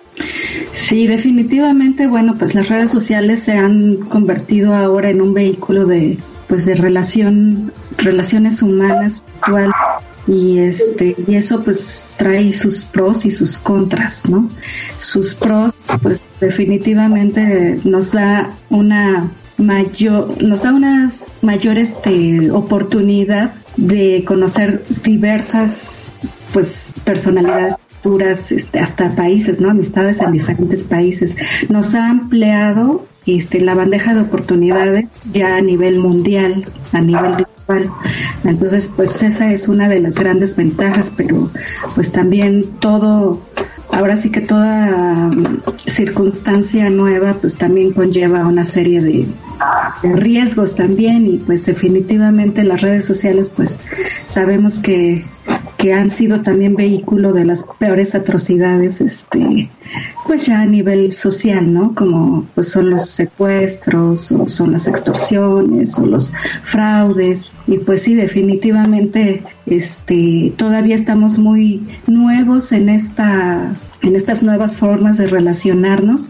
Sí, 0.73 1.07
definitivamente, 1.07 2.07
bueno, 2.07 2.35
pues 2.37 2.55
las 2.55 2.69
redes 2.69 2.91
sociales 2.91 3.41
se 3.41 3.53
han 3.53 3.97
convertido 3.97 4.73
ahora 4.73 5.09
en 5.09 5.21
un 5.21 5.33
vehículo 5.33 5.85
de 5.85 6.17
pues 6.47 6.65
de 6.65 6.75
relación 6.75 7.71
relaciones 7.97 8.61
humanas 8.61 9.23
virtuales 9.25 9.73
y 10.27 10.59
este 10.59 11.15
y 11.25 11.35
eso 11.35 11.63
pues 11.63 12.05
trae 12.17 12.51
sus 12.53 12.83
pros 12.83 13.25
y 13.25 13.31
sus 13.31 13.57
contras, 13.57 14.27
¿no? 14.27 14.49
Sus 14.97 15.33
pros 15.33 15.75
pues 16.01 16.21
definitivamente 16.39 17.79
nos 17.83 18.11
da 18.11 18.49
una 18.69 19.29
mayor, 19.57 20.41
nos 20.41 20.63
da 20.63 20.73
una 20.73 21.09
mayor 21.41 21.77
este, 21.77 22.51
oportunidad 22.51 23.53
de 23.77 24.23
conocer 24.25 24.83
diversas 25.03 26.11
pues 26.53 26.93
personalidades 27.05 27.75
este, 28.49 28.79
hasta 28.79 29.15
países, 29.15 29.59
¿no? 29.59 29.69
Amistades 29.69 30.21
en 30.21 30.31
diferentes 30.31 30.83
países. 30.83 31.35
Nos 31.69 31.95
ha 31.95 32.09
ampliado 32.09 33.05
este, 33.25 33.61
la 33.61 33.75
bandeja 33.75 34.13
de 34.13 34.21
oportunidades 34.21 35.05
ya 35.31 35.57
a 35.57 35.61
nivel 35.61 35.99
mundial, 35.99 36.65
a 36.91 37.01
nivel 37.01 37.35
virtual. 37.37 37.91
Entonces, 38.43 38.89
pues 38.95 39.21
esa 39.21 39.51
es 39.51 39.67
una 39.67 39.87
de 39.87 39.99
las 39.99 40.15
grandes 40.15 40.55
ventajas, 40.55 41.11
pero 41.15 41.49
pues 41.95 42.11
también 42.11 42.65
todo 42.79 43.41
ahora 43.91 44.15
sí 44.15 44.29
que 44.29 44.41
toda 44.41 45.27
um, 45.27 45.61
circunstancia 45.85 46.89
nueva 46.89 47.33
pues 47.33 47.55
también 47.55 47.91
conlleva 47.91 48.45
una 48.47 48.63
serie 48.63 49.01
de, 49.01 49.27
riesgos 50.03 50.75
también 50.75 51.27
y 51.27 51.37
pues 51.37 51.65
definitivamente 51.65 52.63
las 52.63 52.81
redes 52.81 53.05
sociales 53.05 53.51
pues 53.55 53.79
sabemos 54.25 54.79
que 54.79 55.25
que 55.81 55.93
han 55.93 56.11
sido 56.11 56.41
también 56.41 56.75
vehículo 56.75 57.33
de 57.33 57.43
las 57.43 57.65
peores 57.79 58.13
atrocidades, 58.13 59.01
este, 59.01 59.67
pues 60.27 60.45
ya 60.45 60.61
a 60.61 60.65
nivel 60.67 61.11
social, 61.11 61.73
¿no? 61.73 61.95
Como 61.95 62.45
pues 62.53 62.69
son 62.69 62.91
los 62.91 63.09
secuestros 63.09 64.31
o 64.31 64.47
son 64.47 64.73
las 64.73 64.87
extorsiones 64.87 65.97
o 65.97 66.05
los 66.05 66.31
fraudes 66.61 67.51
y 67.65 67.79
pues 67.79 68.03
sí, 68.03 68.13
definitivamente, 68.13 69.41
este, 69.65 70.53
todavía 70.55 70.93
estamos 70.93 71.39
muy 71.39 71.81
nuevos 72.05 72.71
en 72.73 72.87
estas, 72.87 73.89
en 74.03 74.15
estas 74.15 74.43
nuevas 74.43 74.77
formas 74.77 75.17
de 75.17 75.25
relacionarnos, 75.25 76.29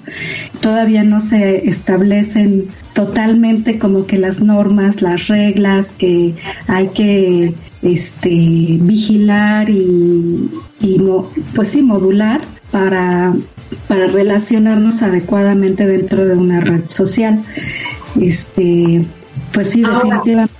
todavía 0.62 1.04
no 1.04 1.20
se 1.20 1.68
establecen 1.68 2.64
totalmente 2.94 3.78
como 3.78 4.06
que 4.06 4.18
las 4.18 4.40
normas, 4.40 5.02
las 5.02 5.28
reglas 5.28 5.94
que 5.94 6.36
hay 6.68 6.88
que 6.88 7.54
este, 7.82 8.30
vigilar 8.30 9.70
y, 9.70 10.50
pues 11.56 11.70
sí, 11.70 11.82
modular 11.82 12.42
para, 12.72 13.34
para 13.88 14.08
relacionarnos 14.08 15.02
adecuadamente 15.02 15.88
dentro 15.88 16.26
de 16.26 16.36
una 16.36 16.62
red 16.62 16.90
social. 16.90 17.44
Este, 18.20 19.04
pues 19.54 19.70
sí, 19.70 19.82
definitivamente. 19.82 20.54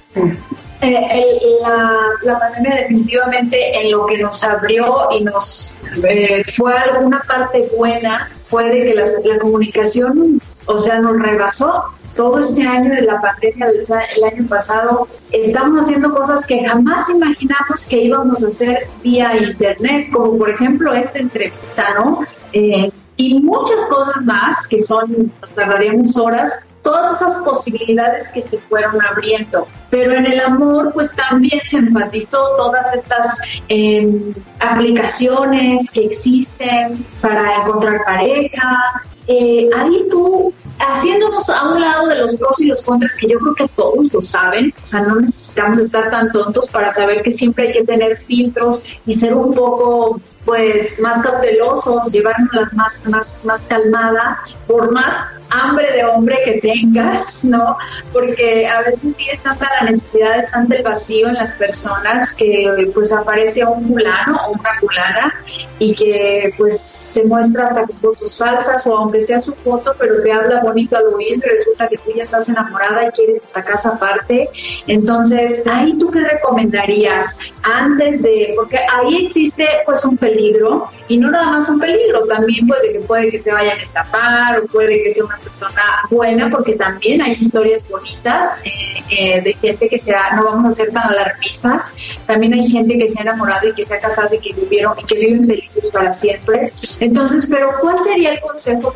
Eh, 0.84 1.38
la, 1.62 1.92
la, 2.24 2.40
pandemia 2.40 2.76
definitivamente 2.82 3.80
en 3.80 3.92
lo 3.92 4.08
que 4.08 4.18
nos 4.18 4.44
abrió 4.44 5.10
y 5.12 5.24
nos 5.24 5.80
eh, 6.10 6.42
fue 6.44 6.76
alguna 6.76 7.22
parte 7.28 7.70
buena 7.78 8.32
fue 8.44 8.68
de 8.68 8.86
que 8.86 8.96
la, 8.96 9.04
la 9.26 9.40
comunicación, 9.40 10.42
o 10.66 10.78
sea, 10.80 11.00
nos 11.00 11.22
rebasó 11.22 11.84
todo 12.16 12.40
este 12.40 12.64
año 12.64 12.94
de 12.94 13.04
la 13.04 13.20
pandemia, 13.20 13.68
el 14.16 14.24
año 14.24 14.48
pasado, 14.48 15.08
estamos 15.32 15.82
haciendo 15.82 16.14
cosas 16.14 16.46
que 16.46 16.66
jamás 16.66 17.10
imaginamos 17.10 17.86
que 17.90 18.02
íbamos 18.04 18.44
a 18.44 18.48
hacer 18.48 18.88
vía 19.04 19.38
internet, 19.38 20.08
como 20.12 20.38
por 20.38 20.50
ejemplo 20.50 20.94
esta 20.94 21.20
entrevista, 21.20 21.94
¿no? 21.96 22.26
Eh, 22.54 22.92
y 23.18 23.40
muchas 23.40 23.86
cosas 23.88 24.26
más 24.26 24.68
que 24.68 24.84
son, 24.84 25.32
nos 25.42 25.54
tardaríamos 25.54 26.18
horas, 26.18 26.66
todas 26.82 27.22
esas 27.22 27.44
posibilidades 27.44 28.30
que 28.30 28.42
se 28.42 28.58
fueron 28.58 29.00
abriendo. 29.02 29.68
Pero 29.90 30.14
en 30.14 30.26
el 30.26 30.40
amor, 30.42 30.92
pues 30.94 31.14
también 31.14 31.62
se 31.66 31.78
enfatizó 31.78 32.56
todas 32.58 32.94
estas 32.96 33.40
em, 33.68 34.34
aplicaciones 34.60 35.92
que 35.92 36.06
existen 36.06 37.06
para 37.22 37.58
encontrar 37.58 38.04
pareja. 38.06 39.04
Eh, 39.34 39.70
ahí 39.74 40.06
tú 40.10 40.54
haciéndonos 40.78 41.50
a 41.50 41.70
un 41.70 41.80
lado 41.80 42.08
de 42.08 42.18
los 42.18 42.36
pros 42.36 42.60
y 42.60 42.68
los 42.68 42.82
contras, 42.82 43.14
que 43.16 43.30
yo 43.30 43.38
creo 43.40 43.56
que 43.56 43.68
todos 43.78 44.12
lo 44.12 44.22
saben, 44.22 44.74
o 44.84 44.88
sea, 44.88 45.02
no 45.02 45.22
necesitamos 45.22 45.80
estar 45.80 46.12
tan 46.12 46.30
tontos 46.34 46.68
para 46.70 46.92
saber 46.92 47.22
que 47.22 47.32
siempre 47.32 47.68
hay 47.68 47.74
que 47.74 47.84
tener 47.86 48.18
filtros 48.20 48.84
y 49.06 49.14
ser 49.14 49.34
un 49.34 49.54
poco 49.54 50.20
pues 50.44 51.00
más 51.00 51.22
cautelosos, 51.22 52.12
llevárnoslas 52.12 52.74
más, 52.74 53.06
más, 53.08 53.46
más 53.46 53.62
calmada, 53.62 54.40
por 54.68 54.92
más 54.92 55.28
hambre 55.52 55.92
de 55.92 56.06
hombre 56.06 56.38
que 56.44 56.54
tengas, 56.54 57.44
¿no? 57.44 57.78
Porque 58.12 58.68
a 58.68 58.82
veces 58.82 59.16
sí 59.18 59.28
es 59.30 59.42
tanta 59.44 59.68
la 59.80 59.92
necesidad, 59.92 60.40
es 60.40 60.50
tanta 60.50 60.76
el 60.76 60.84
vacío 60.84 61.28
en 61.28 61.36
las 61.36 61.54
personas 61.54 62.34
que 62.34 62.90
pues 62.94 63.12
aparece 63.12 63.66
un 63.66 63.84
fulano 63.84 64.40
o 64.48 64.52
una 64.54 64.74
fulana 64.80 65.34
y 65.78 65.94
que 65.94 66.54
pues 66.58 66.82
se 66.82 67.26
muestra 67.26 67.66
hasta 67.66 67.86
con 67.86 67.98
fotos 67.98 68.38
falsas 68.38 68.88
o 68.88 68.98
aunque 68.98 69.21
sea 69.22 69.42
su 69.42 69.54
foto, 69.54 69.94
pero 69.98 70.22
te 70.22 70.32
habla 70.32 70.62
bonito 70.62 70.98
al 70.98 71.08
oído 71.08 71.36
y 71.38 71.50
resulta 71.50 71.88
que 71.88 71.98
tú 71.98 72.12
ya 72.16 72.24
estás 72.24 72.50
enamorada 72.50 73.08
y 73.08 73.12
quieres 73.12 73.44
esta 73.44 73.64
casa 73.64 73.90
aparte. 73.90 74.50
Entonces, 74.88 75.66
ahí 75.68 75.98
tú 75.98 76.10
qué 76.12 76.22
recomendarías 76.22 77.38
antes 77.64 78.22
de, 78.22 78.54
porque 78.56 78.78
ahí 78.78 79.26
existe 79.26 79.68
pues 79.86 80.04
un 80.06 80.18
peligro 80.18 80.90
y 81.08 81.18
no 81.18 81.32
nada 81.32 81.52
más 81.52 81.70
un 81.70 81.80
peligro, 81.80 82.26
también 82.26 82.68
puede 82.68 82.94
que 82.94 83.00
puede 83.00 83.32
que 83.32 83.40
te 83.40 83.52
vayan 83.52 83.78
a 83.78 83.82
estafar 83.82 84.60
o 84.60 84.66
puede 84.68 85.04
que 85.04 85.12
sea 85.12 85.26
una 85.26 85.38
persona 85.38 85.84
buena 86.10 86.50
porque 86.50 86.74
también 86.74 87.22
hay 87.22 87.34
historias 87.40 87.88
bonitas 87.90 88.62
eh, 88.66 89.04
eh, 89.10 89.42
de 89.42 89.54
gente 89.54 89.90
que 89.90 90.00
sea, 90.00 90.36
no 90.36 90.46
vamos 90.46 90.68
a 90.68 90.72
ser 90.72 90.92
tan 90.92 91.10
alarmistas, 91.10 91.94
también 92.26 92.54
hay 92.54 92.68
gente 92.68 92.98
que 92.98 93.08
se 93.08 93.20
ha 93.20 93.24
enamorado 93.24 93.68
y 93.68 93.74
que 93.74 93.86
se 93.86 93.96
ha 93.96 94.00
casado 94.00 94.34
y 94.36 94.40
que 94.40 94.54
vivieron 94.54 94.94
y 95.00 95.04
que 95.06 95.16
viven 95.16 95.46
felices 95.46 95.92
para 95.92 96.14
siempre. 96.14 96.72
Entonces, 97.00 97.48
pero 97.50 97.70
¿cuál 97.80 98.04
sería 98.04 98.34
el 98.34 98.42
consejo 98.42 98.94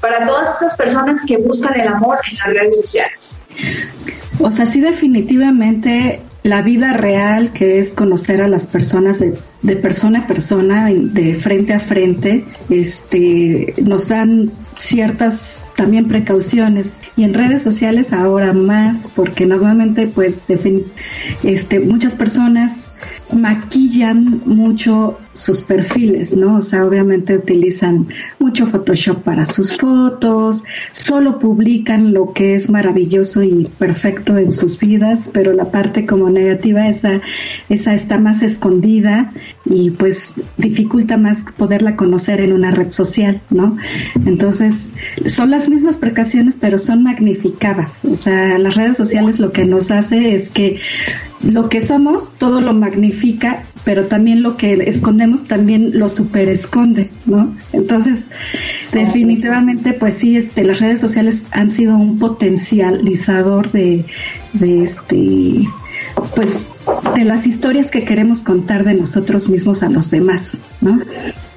para 0.00 0.26
todas 0.26 0.56
esas 0.56 0.76
personas 0.76 1.20
que 1.26 1.36
buscan 1.38 1.78
el 1.80 1.88
amor 1.88 2.18
en 2.30 2.38
las 2.38 2.46
redes 2.46 2.80
sociales? 2.80 3.42
O 4.40 4.50
sea, 4.50 4.66
sí 4.66 4.80
definitivamente 4.80 6.20
la 6.42 6.62
vida 6.62 6.92
real, 6.92 7.52
que 7.52 7.78
es 7.78 7.92
conocer 7.92 8.40
a 8.40 8.48
las 8.48 8.66
personas 8.66 9.18
de, 9.18 9.34
de, 9.62 9.76
persona 9.76 10.20
a 10.20 10.26
persona, 10.26 10.88
de 10.88 11.34
frente 11.34 11.74
a 11.74 11.80
frente, 11.80 12.44
este, 12.70 13.74
nos 13.82 14.08
dan 14.08 14.50
ciertas 14.76 15.60
también 15.76 16.06
precauciones 16.06 16.98
y 17.16 17.24
en 17.24 17.34
redes 17.34 17.62
sociales 17.62 18.12
ahora 18.12 18.52
más 18.52 19.08
porque 19.14 19.46
normalmente 19.46 20.06
pues 20.06 20.44
este 20.48 21.80
muchas 21.80 22.14
personas 22.14 22.90
maquillan 23.32 24.42
mucho 24.44 25.18
sus 25.38 25.62
perfiles, 25.62 26.36
¿no? 26.36 26.56
O 26.56 26.62
sea, 26.62 26.84
obviamente 26.84 27.36
utilizan 27.36 28.08
mucho 28.38 28.66
Photoshop 28.66 29.22
para 29.22 29.46
sus 29.46 29.76
fotos, 29.76 30.64
solo 30.92 31.38
publican 31.38 32.12
lo 32.12 32.32
que 32.32 32.54
es 32.54 32.70
maravilloso 32.70 33.42
y 33.42 33.68
perfecto 33.78 34.36
en 34.36 34.50
sus 34.50 34.78
vidas, 34.78 35.30
pero 35.32 35.52
la 35.52 35.70
parte 35.70 36.06
como 36.06 36.28
negativa, 36.28 36.88
esa, 36.88 37.20
esa 37.68 37.94
está 37.94 38.18
más 38.18 38.42
escondida 38.42 39.32
y 39.64 39.90
pues 39.90 40.34
dificulta 40.56 41.16
más 41.16 41.44
poderla 41.56 41.94
conocer 41.94 42.40
en 42.40 42.52
una 42.52 42.72
red 42.72 42.90
social, 42.90 43.40
¿no? 43.50 43.76
Entonces, 44.26 44.90
son 45.26 45.50
las 45.50 45.68
mismas 45.68 45.98
precauciones, 45.98 46.56
pero 46.60 46.78
son 46.78 47.04
magnificadas. 47.04 48.04
O 48.04 48.16
sea, 48.16 48.58
las 48.58 48.74
redes 48.74 48.96
sociales 48.96 49.38
lo 49.38 49.52
que 49.52 49.64
nos 49.64 49.90
hace 49.90 50.34
es 50.34 50.50
que 50.50 50.80
lo 51.42 51.68
que 51.68 51.80
somos, 51.80 52.32
todo 52.38 52.60
lo 52.60 52.74
magnifica, 52.74 53.62
pero 53.84 54.06
también 54.06 54.42
lo 54.42 54.56
que 54.56 54.72
escondemos 54.88 55.27
también 55.36 55.98
lo 55.98 56.08
super 56.08 56.48
esconde, 56.48 57.10
¿no? 57.26 57.54
Entonces, 57.72 58.26
definitivamente, 58.92 59.92
pues 59.92 60.14
sí, 60.14 60.36
este, 60.36 60.64
las 60.64 60.80
redes 60.80 61.00
sociales 61.00 61.46
han 61.52 61.70
sido 61.70 61.96
un 61.96 62.18
potencializador 62.18 63.70
de, 63.70 64.04
de 64.54 64.82
este, 64.82 65.68
pues, 66.34 66.68
de 67.14 67.24
las 67.24 67.46
historias 67.46 67.90
que 67.90 68.04
queremos 68.04 68.42
contar 68.42 68.84
de 68.84 68.94
nosotros 68.94 69.48
mismos 69.48 69.82
a 69.82 69.88
los 69.88 70.10
demás, 70.10 70.56
¿no? 70.80 71.00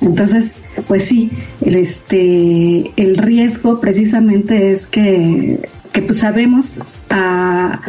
Entonces, 0.02 0.58
pues 0.88 1.06
sí, 1.06 1.32
el, 1.62 1.76
este, 1.78 2.92
el 2.98 3.18
riesgo 3.18 3.80
precisamente 3.80 4.72
es 4.72 4.88
que 4.88 5.60
que 5.92 6.02
pues 6.02 6.20
sabemos, 6.20 6.80
ah, 7.10 7.82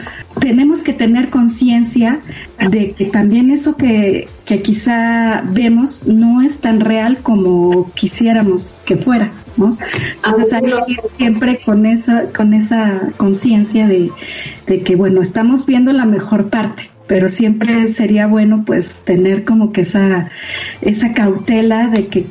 tenemos 0.43 0.83
que 0.83 0.93
tener 0.93 1.31
conciencia 1.31 2.19
de 2.59 2.91
que 2.91 3.05
también 3.05 3.53
eso 3.53 3.77
que, 3.77 4.27
que 4.45 4.61
quizá 4.61 5.41
vemos 5.49 6.05
no 6.05 6.43
es 6.43 6.59
tan 6.59 6.81
real 6.81 7.19
como 7.23 7.93
quisiéramos 7.93 8.83
que 8.85 8.97
fuera, 8.97 9.31
¿no? 9.57 9.79
Entonces 10.17 10.53
hay 10.53 10.63
que 10.63 10.93
ir 10.93 11.01
siempre 11.17 11.61
con 11.65 11.87
esa, 11.87 12.25
con 12.37 12.55
esa 12.55 13.13
conciencia 13.17 13.87
de, 13.87 14.11
de 14.67 14.83
que 14.83 14.97
bueno, 14.97 15.21
estamos 15.23 15.65
viendo 15.65 15.93
la 15.93 16.07
mejor 16.07 16.51
parte, 16.51 16.91
pero 17.07 17.29
siempre 17.29 17.87
sería 17.87 18.27
bueno 18.27 18.65
pues 18.67 18.99
tener 19.05 19.45
como 19.45 19.71
que 19.71 19.83
esa 19.83 20.29
esa 20.81 21.13
cautela 21.13 21.87
de 21.87 22.09
que 22.09 22.27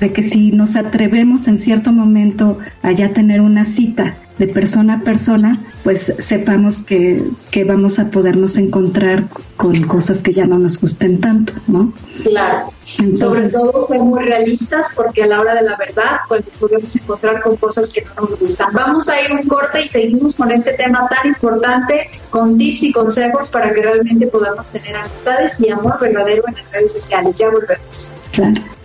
de 0.00 0.12
que 0.12 0.22
si 0.22 0.52
nos 0.52 0.76
atrevemos 0.76 1.48
en 1.48 1.58
cierto 1.58 1.92
momento 1.92 2.58
a 2.82 2.92
ya 2.92 3.10
tener 3.10 3.40
una 3.40 3.64
cita 3.64 4.16
de 4.40 4.48
persona 4.48 4.94
a 4.94 5.00
persona, 5.00 5.60
pues 5.84 6.14
sepamos 6.18 6.82
que, 6.82 7.22
que 7.50 7.64
vamos 7.64 7.98
a 7.98 8.10
podernos 8.10 8.56
encontrar 8.56 9.24
con 9.56 9.78
cosas 9.82 10.22
que 10.22 10.32
ya 10.32 10.46
no 10.46 10.58
nos 10.58 10.80
gusten 10.80 11.20
tanto, 11.20 11.52
¿no? 11.66 11.92
Claro. 12.22 12.72
Sobre 13.14 13.50
todo 13.50 13.86
ser 13.86 14.00
muy 14.00 14.24
realistas 14.24 14.88
porque 14.96 15.24
a 15.24 15.26
la 15.26 15.40
hora 15.40 15.54
de 15.54 15.62
la 15.62 15.76
verdad 15.76 16.20
pues 16.26 16.42
podemos 16.58 16.96
encontrar 16.96 17.42
con 17.42 17.56
cosas 17.56 17.92
que 17.92 18.02
no 18.02 18.28
nos 18.28 18.40
gustan. 18.40 18.68
Vamos 18.72 19.10
a 19.10 19.20
ir 19.20 19.30
un 19.30 19.46
corte 19.46 19.82
y 19.84 19.88
seguimos 19.88 20.34
con 20.34 20.50
este 20.50 20.72
tema 20.72 21.06
tan 21.08 21.28
importante 21.28 22.08
con 22.30 22.56
tips 22.56 22.82
y 22.84 22.92
consejos 22.92 23.50
para 23.50 23.74
que 23.74 23.82
realmente 23.82 24.26
podamos 24.26 24.66
tener 24.68 24.96
amistades 24.96 25.60
y 25.60 25.68
amor 25.68 25.98
verdadero 26.00 26.44
en 26.48 26.54
las 26.54 26.72
redes 26.72 26.94
sociales. 26.94 27.36
Ya 27.36 27.50
volvemos. 27.50 28.16
Claro. 28.32 28.79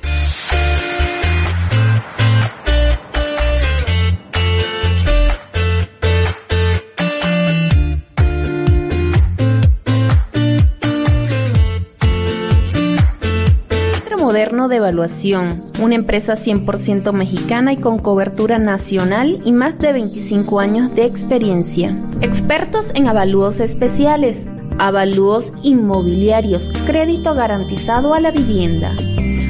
De 14.70 14.78
Evaluación, 14.78 15.62
una 15.80 15.94
empresa 15.94 16.34
100% 16.34 17.12
mexicana 17.12 17.74
y 17.74 17.78
con 17.78 18.00
cobertura 18.00 18.58
nacional 18.58 19.38
y 19.46 19.52
más 19.52 19.78
de 19.78 19.94
25 19.94 20.60
años 20.60 20.96
de 20.96 21.06
experiencia. 21.06 21.96
Expertos 22.22 22.92
en 22.96 23.08
avalúos 23.08 23.60
especiales, 23.60 24.48
avalúos 24.80 25.54
inmobiliarios, 25.62 26.72
crédito 26.88 27.36
garantizado 27.36 28.16
a 28.16 28.20
la 28.20 28.32
vivienda, 28.32 28.92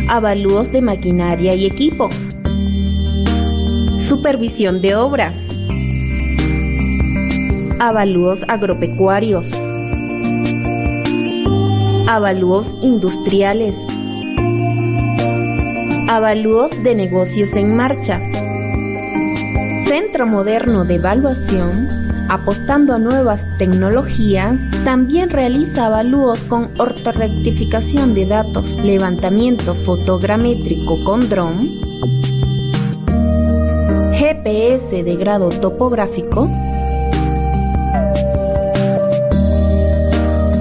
avalúos 0.10 0.71
de 0.73 0.82
maquinaria 0.82 1.56
y 1.56 1.65
equipo, 1.65 2.10
supervisión 3.97 4.82
de 4.82 4.95
obra, 4.95 5.32
avalúos 7.80 8.43
agropecuarios, 8.49 9.49
avalúos 12.06 12.75
industriales, 12.82 13.78
Avalúos 16.07 16.71
de 16.83 16.93
negocios 16.93 17.55
en 17.57 17.75
marcha. 17.75 18.21
Centro 19.83 20.27
Moderno 20.27 20.85
de 20.85 20.95
Evaluación, 20.95 21.87
apostando 22.29 22.93
a 22.93 22.99
nuevas 22.99 23.57
tecnologías, 23.57 24.61
también 24.83 25.31
realiza 25.31 25.87
avalúos 25.87 26.43
con 26.43 26.69
ortorectificación 26.77 28.13
de 28.13 28.27
datos, 28.27 28.75
levantamiento 28.77 29.73
fotogramétrico 29.73 31.03
con 31.03 31.27
dron, 31.27 31.67
GPS 34.13 35.03
de 35.03 35.15
grado 35.15 35.49
topográfico, 35.49 36.47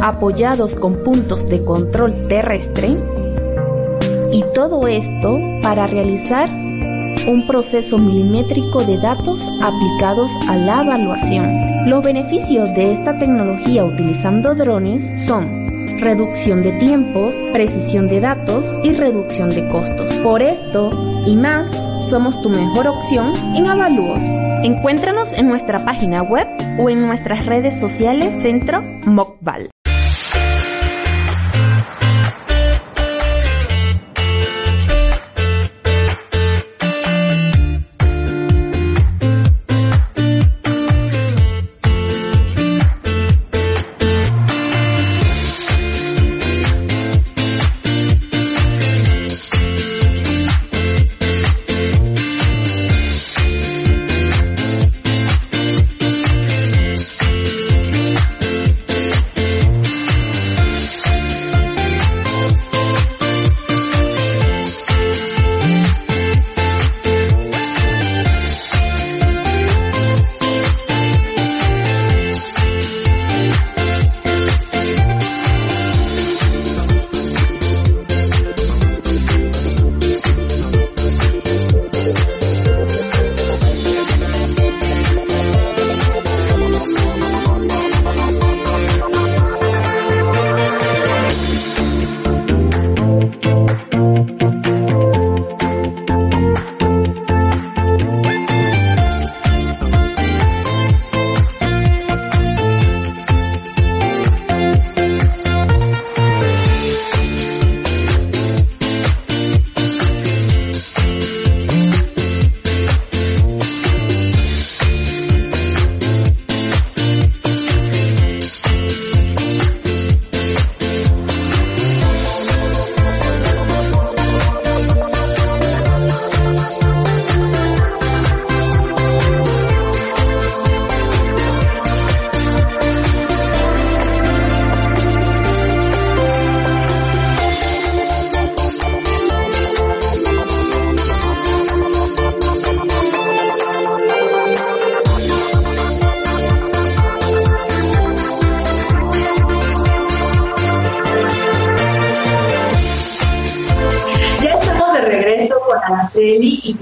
apoyados 0.01 0.75
con 0.75 1.05
puntos 1.05 1.47
de 1.51 1.63
control 1.63 2.29
terrestre, 2.29 2.97
todo 4.55 4.87
esto 4.87 5.39
para 5.63 5.87
realizar 5.87 6.49
un 7.29 7.47
proceso 7.47 7.99
milimétrico 7.99 8.85
de 8.85 8.99
datos 8.99 9.41
aplicados 9.63 10.31
a 10.49 10.57
la 10.57 10.83
evaluación. 10.83 11.89
Los 11.89 12.05
beneficios 12.05 12.69
de 12.75 12.93
esta 12.93 13.19
tecnología 13.19 13.85
utilizando 13.85 14.55
drones 14.55 15.03
son 15.27 15.99
reducción 16.01 16.63
de 16.63 16.73
tiempos, 16.73 17.35
precisión 17.53 18.09
de 18.09 18.21
datos 18.21 18.67
y 18.83 18.93
reducción 18.93 19.51
de 19.51 19.67
costos. 19.69 20.13
Por 20.17 20.43
esto 20.43 20.91
y 21.27 21.37
más, 21.37 21.71
somos 22.09 22.41
tu 22.43 22.51
mejor 22.51 22.89
opción 22.89 23.33
en 23.57 23.67
avalúos. 23.67 24.21
Encuéntranos 24.63 25.33
en 25.33 25.49
nuestra 25.49 25.85
página 25.85 26.23
web 26.23 26.47
o 26.79 26.89
en 26.89 27.01
nuestras 27.01 27.47
redes 27.47 27.79
sociales 27.79 28.35
Centro 28.43 28.83
Mocval. 29.05 29.74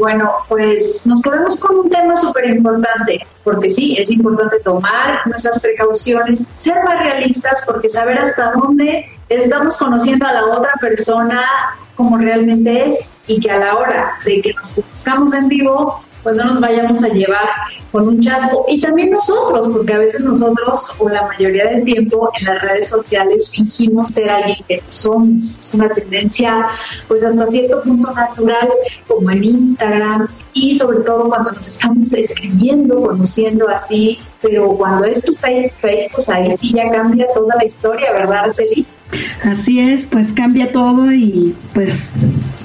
Bueno, 0.03 0.33
pues 0.49 1.07
nos 1.07 1.23
quedamos 1.23 1.61
con 1.61 1.79
un 1.79 1.89
tema 1.89 2.17
súper 2.17 2.47
importante, 2.47 3.25
porque 3.45 3.69
sí, 3.69 3.95
es 3.97 4.11
importante 4.11 4.59
tomar 4.59 5.21
nuestras 5.27 5.63
precauciones, 5.63 6.49
ser 6.55 6.83
más 6.83 7.05
realistas, 7.05 7.63
porque 7.65 7.89
saber 7.89 8.19
hasta 8.19 8.51
dónde 8.51 9.07
estamos 9.29 9.79
conociendo 9.79 10.27
a 10.27 10.33
la 10.33 10.47
otra 10.47 10.73
persona 10.81 11.45
como 11.95 12.19
realmente 12.19 12.89
es 12.89 13.15
y 13.29 13.39
que 13.39 13.53
a 13.53 13.59
la 13.59 13.77
hora 13.77 14.15
de 14.25 14.43
que 14.43 14.53
nos 14.55 14.75
buscamos 14.75 15.35
en 15.35 15.47
vivo, 15.47 16.03
pues 16.25 16.37
no 16.37 16.47
nos 16.47 16.61
vayamos 16.61 17.01
a 17.05 17.09
llevar 17.09 17.49
con 17.93 18.09
un 18.09 18.21
chasco. 18.21 18.65
Y 18.69 18.81
también 18.81 19.11
nosotros, 19.11 19.69
porque 19.73 19.93
a 19.93 19.99
veces 19.99 20.23
nosotros, 20.23 20.91
o 20.99 21.09
la 21.09 21.27
mayoría 21.27 21.67
del 21.67 21.85
tiempo, 21.85 22.31
en 22.41 22.47
las 22.47 22.63
redes 22.63 22.89
sociales 22.89 23.51
fingimos 23.51 24.11
ser 24.11 24.31
alguien 24.31 24.59
que 24.67 24.77
no 24.79 24.83
somos. 24.89 25.45
Es 25.45 25.75
una 25.75 25.89
tendencia, 25.91 26.67
pues 27.07 27.23
hasta 27.23 27.47
cierto 27.47 27.83
punto 27.83 28.11
natural, 28.13 28.69
como 29.07 29.31
en 29.31 29.45
Instagram, 29.45 30.27
y 30.55 30.75
sobre 30.75 31.01
todo 31.01 31.29
cuando 31.29 31.53
nos 31.53 31.69
estamos 31.69 32.13
escribiendo, 32.15 33.03
conociendo 33.03 33.69
así, 33.69 34.19
pero 34.41 34.69
cuando 34.77 35.05
es 35.05 35.23
tu 35.23 35.35
face 35.35 35.69
to 35.69 35.75
face, 35.81 36.11
pues 36.13 36.29
ahí 36.31 36.51
sí 36.57 36.73
ya 36.75 36.91
cambia 36.91 37.27
toda 37.35 37.55
la 37.57 37.65
historia, 37.65 38.13
¿verdad, 38.13 38.45
Arceli? 38.45 38.87
Así 39.45 39.81
es, 39.81 40.07
pues 40.07 40.33
cambia 40.33 40.73
todo 40.73 41.13
y 41.13 41.55
pues 41.75 42.13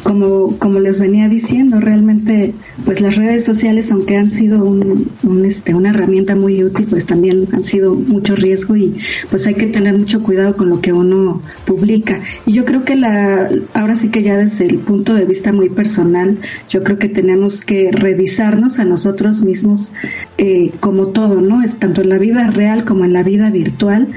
como, 0.04 0.58
como 0.58 0.80
les 0.80 1.00
venía 1.00 1.28
diciendo, 1.28 1.80
realmente 1.80 2.54
pues 2.86 3.02
las 3.02 3.18
redes 3.18 3.44
sociales, 3.44 3.92
aunque 3.92 4.16
han 4.16 4.32
sido 4.32 4.63
un, 4.63 5.12
este, 5.43 5.73
una 5.73 5.89
herramienta 5.89 6.36
muy 6.36 6.63
útil, 6.63 6.88
pues 6.89 7.06
también 7.06 7.47
han 7.51 7.63
sido 7.63 7.93
mucho 7.95 8.36
riesgo 8.36 8.75
y 8.75 8.95
pues 9.30 9.47
hay 9.47 9.56
que 9.56 9.67
tener 9.67 9.97
mucho 9.97 10.21
cuidado 10.21 10.56
con 10.56 10.69
lo 10.69 10.82
que 10.82 10.93
uno 10.93 11.41
publica. 11.65 12.21
Y 12.45 12.53
yo 12.53 12.65
creo 12.65 12.84
que 12.84 12.95
la, 12.95 13.49
ahora 13.73 13.95
sí 13.95 14.10
que 14.10 14.23
ya 14.23 14.38
desde 14.38 14.65
el 14.65 14.80
punto 14.80 15.13
de 15.13 15.25
vista 15.25 15.51
muy 15.51 15.69
personal, 15.69 16.38
yo 16.69 16.84
creo 16.84 16.97
que 16.97 17.10
tenemos 17.10 17.62
que 17.62 17.91
revisarnos 17.91 18.80
a 18.80 18.86
nosotros 18.86 19.43
mismos 19.43 19.91
eh, 20.38 20.71
como 20.80 21.08
todo, 21.08 21.41
¿no? 21.41 21.63
Es 21.63 21.75
tanto 21.75 22.01
en 22.01 22.10
la 22.10 22.17
vida 22.17 22.47
real 22.47 22.86
como 22.86 23.06
en 23.06 23.13
la 23.13 23.23
vida 23.23 23.49
virtual, 23.49 24.08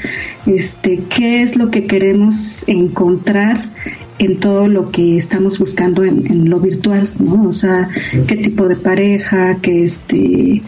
este, 0.47 1.03
qué 1.09 1.43
es 1.43 1.57
lo 1.57 1.71
que 1.71 1.85
queremos 1.85 2.65
encontrar 2.67 3.71
en 4.19 4.39
todo 4.39 4.69
lo 4.69 4.91
que 4.91 5.17
estamos 5.17 5.59
buscando 5.59 6.05
en, 6.05 6.51
lo 6.51 6.61
virtual, 6.61 7.09
¿no? 7.19 7.49
O 7.49 7.53
sea, 7.53 7.89
qué 8.27 8.37
tipo 8.37 8.69
de 8.69 8.77
pareja, 8.77 9.57
qué 9.63 9.85
este, 9.85 10.63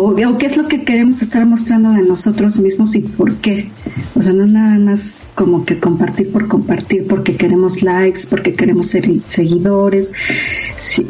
o, 0.00 0.38
qué 0.38 0.46
es 0.46 0.56
lo 0.56 0.68
que 0.68 0.84
queremos 0.84 1.22
estar 1.22 1.44
mostrando 1.44 1.90
de 1.90 2.02
nosotros 2.02 2.58
mismos 2.58 2.94
y 2.94 3.00
por 3.00 3.34
qué. 3.36 3.68
O 4.14 4.22
sea, 4.22 4.32
no 4.32 4.46
nada 4.46 4.78
más 4.78 5.26
como 5.34 5.64
que 5.64 5.78
compartir 5.78 6.30
por 6.30 6.46
compartir, 6.46 7.06
porque 7.06 7.36
queremos 7.36 7.82
likes, 7.82 8.20
porque 8.28 8.54
queremos 8.54 8.86
ser 8.88 9.08
seguidores. 9.26 10.12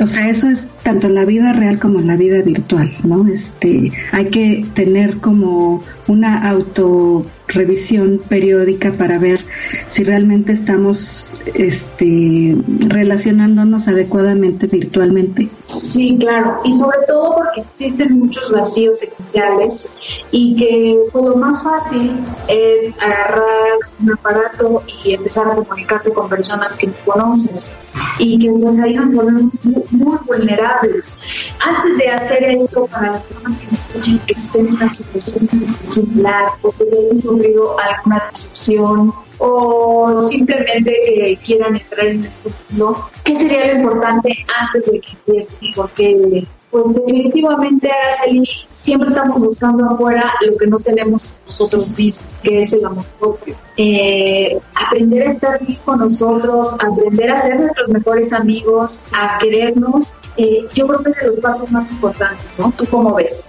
o 0.01 0.07
sea, 0.07 0.29
eso 0.29 0.48
es 0.48 0.68
tanto 0.83 1.07
en 1.07 1.14
la 1.14 1.24
vida 1.27 1.53
real 1.53 1.79
como 1.79 2.01
en 2.01 2.07
la 2.07 2.16
vida 2.16 2.40
virtual, 2.42 2.90
¿no? 3.05 3.27
Este, 3.29 3.92
hay 4.12 4.27
que 4.27 4.64
tener 4.74 5.18
como 5.18 5.83
una 6.07 6.48
auto 6.48 7.27
revisión 7.46 8.20
periódica 8.29 8.92
para 8.92 9.18
ver 9.18 9.40
si 9.88 10.05
realmente 10.05 10.53
estamos 10.53 11.35
este, 11.55 12.57
relacionándonos 12.81 13.88
adecuadamente 13.88 14.66
virtualmente. 14.66 15.48
Sí, 15.83 16.17
claro, 16.19 16.61
y 16.65 16.73
sobre 16.73 16.99
todo 17.07 17.35
porque 17.35 17.61
existen 17.61 18.19
muchos 18.19 18.51
vacíos 18.51 19.03
existenciales 19.03 19.97
y 20.31 20.57
que 20.57 20.99
pues, 21.13 21.25
lo 21.25 21.37
más 21.37 21.63
fácil 21.63 22.19
es 22.49 22.95
agarrar 22.99 23.79
un 24.01 24.13
aparato 24.13 24.83
y 25.05 25.15
empezar 25.15 25.51
a 25.51 25.57
comunicarte 25.57 26.11
con 26.13 26.29
personas 26.29 26.77
que 26.77 26.87
no 26.87 26.95
conoces 27.05 27.77
y 28.19 28.39
que 28.39 28.51
pues 28.51 28.77
nos 28.77 29.15
volvemos 29.15 29.55
muy, 29.91 30.19
vulnerables. 30.27 31.19
Antes 31.61 31.99
de 31.99 32.09
hacer 32.09 32.45
esto, 32.45 32.87
para 32.87 33.13
las 33.13 33.23
personas 33.25 33.59
que 33.59 33.67
nos 33.67 33.79
escuchen 33.79 34.19
que 34.21 34.33
estén 34.33 34.67
en 34.69 34.75
una 34.75 34.91
situación 34.91 35.49
similar 35.87 36.47
o 36.63 36.73
que 36.73 36.85
hayan 36.85 37.23
sufrido 37.23 37.77
alguna 37.79 38.23
decepción 38.31 39.13
o 39.38 40.29
simplemente 40.29 40.90
que 41.05 41.38
quieran 41.44 41.77
entrar 41.77 42.07
en 42.07 42.24
el 42.24 42.31
mundo, 42.70 43.09
¿qué 43.24 43.37
sería 43.37 43.66
lo 43.72 43.81
importante 43.81 44.44
antes 44.61 44.90
de 44.90 45.01
que 45.01 45.11
empiece? 45.12 45.57
Porque 45.74 46.46
pues 46.70 46.94
definitivamente 46.96 47.90
Araceli 47.90 48.46
siempre 48.74 49.09
estamos 49.09 49.40
buscando 49.40 49.87
afuera 49.87 50.31
lo 50.46 50.57
que 50.57 50.66
no 50.66 50.79
tenemos 50.79 51.33
nosotros 51.46 51.96
mismos, 51.96 52.38
que 52.42 52.62
es 52.62 52.72
el 52.74 52.85
amor 52.85 53.05
propio. 53.18 53.55
Eh, 53.77 54.59
aprender 54.74 55.29
a 55.29 55.33
estar 55.33 55.64
bien 55.64 55.79
con 55.85 55.98
nosotros, 56.01 56.74
aprender 56.74 57.31
a 57.31 57.40
ser 57.40 57.59
nuestros 57.59 57.88
mejores 57.88 58.33
amigos, 58.33 59.03
a 59.12 59.38
querernos, 59.38 60.14
eh, 60.37 60.66
yo 60.74 60.87
creo 60.87 61.03
que 61.03 61.11
es 61.11 61.16
de 61.16 61.27
los 61.29 61.38
pasos 61.38 61.70
más 61.70 61.90
importantes, 61.90 62.44
¿no? 62.59 62.70
¿Tú 62.77 62.85
cómo 62.90 63.14
ves? 63.14 63.44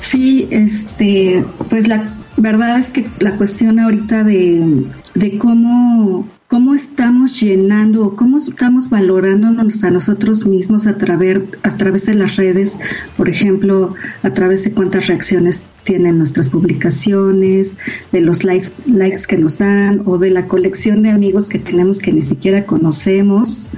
Sí, 0.00 0.48
este, 0.50 1.44
pues 1.70 1.88
la 1.88 2.06
verdad 2.38 2.78
es 2.78 2.90
que 2.90 3.06
la 3.20 3.36
cuestión 3.36 3.78
ahorita 3.78 4.24
de, 4.24 4.84
de 5.14 5.38
cómo 5.38 6.26
cómo 6.48 6.74
estamos 6.74 7.38
llenando 7.40 8.06
o 8.06 8.16
cómo 8.16 8.38
estamos 8.38 8.88
valorándonos 8.88 9.84
a 9.84 9.90
nosotros 9.90 10.46
mismos 10.46 10.86
a 10.86 10.96
través, 10.96 11.42
a 11.62 11.76
través 11.76 12.06
de 12.06 12.14
las 12.14 12.36
redes, 12.36 12.78
por 13.18 13.28
ejemplo, 13.28 13.94
a 14.22 14.30
través 14.30 14.64
de 14.64 14.72
cuántas 14.72 15.08
reacciones 15.08 15.62
tienen 15.84 16.18
nuestras 16.18 16.50
publicaciones, 16.50 17.76
de 18.12 18.20
los 18.20 18.44
likes, 18.44 18.68
likes 18.86 19.22
que 19.26 19.38
nos 19.38 19.58
dan 19.58 20.02
o 20.04 20.18
de 20.18 20.30
la 20.30 20.46
colección 20.46 21.02
de 21.02 21.10
amigos 21.10 21.48
que 21.48 21.58
tenemos 21.58 21.98
que 21.98 22.12
ni 22.12 22.22
siquiera 22.22 22.66
conocemos. 22.66 23.68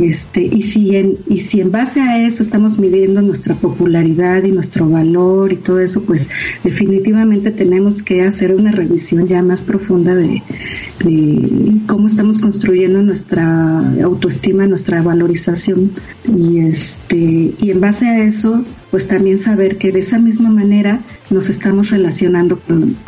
Este, 0.00 0.42
y 0.42 0.62
si 0.62 0.96
en, 0.96 1.18
y 1.28 1.40
si 1.40 1.60
en 1.60 1.70
base 1.70 2.00
a 2.00 2.24
eso 2.24 2.42
estamos 2.42 2.78
midiendo 2.78 3.20
nuestra 3.20 3.54
popularidad 3.54 4.44
y 4.44 4.52
nuestro 4.52 4.88
valor 4.88 5.52
y 5.52 5.56
todo 5.56 5.80
eso, 5.80 6.02
pues 6.02 6.30
definitivamente 6.64 7.50
tenemos 7.50 8.02
que 8.02 8.22
hacer 8.22 8.54
una 8.54 8.72
revisión 8.72 9.26
ya 9.26 9.42
más 9.42 9.62
profunda 9.62 10.14
de, 10.14 10.42
de 11.04 11.72
cómo 11.86 12.06
estamos 12.06 12.17
construyendo 12.40 13.02
nuestra 13.02 13.78
autoestima, 14.02 14.66
nuestra 14.66 15.02
valorización. 15.02 15.92
Y 16.26 16.60
este, 16.60 17.54
y 17.58 17.70
en 17.70 17.80
base 17.80 18.06
a 18.06 18.18
eso, 18.24 18.64
pues 18.90 19.06
también 19.06 19.38
saber 19.38 19.76
que 19.76 19.92
de 19.92 20.00
esa 20.00 20.18
misma 20.18 20.50
manera 20.50 21.00
nos 21.30 21.48
estamos 21.48 21.90
relacionando 21.90 22.58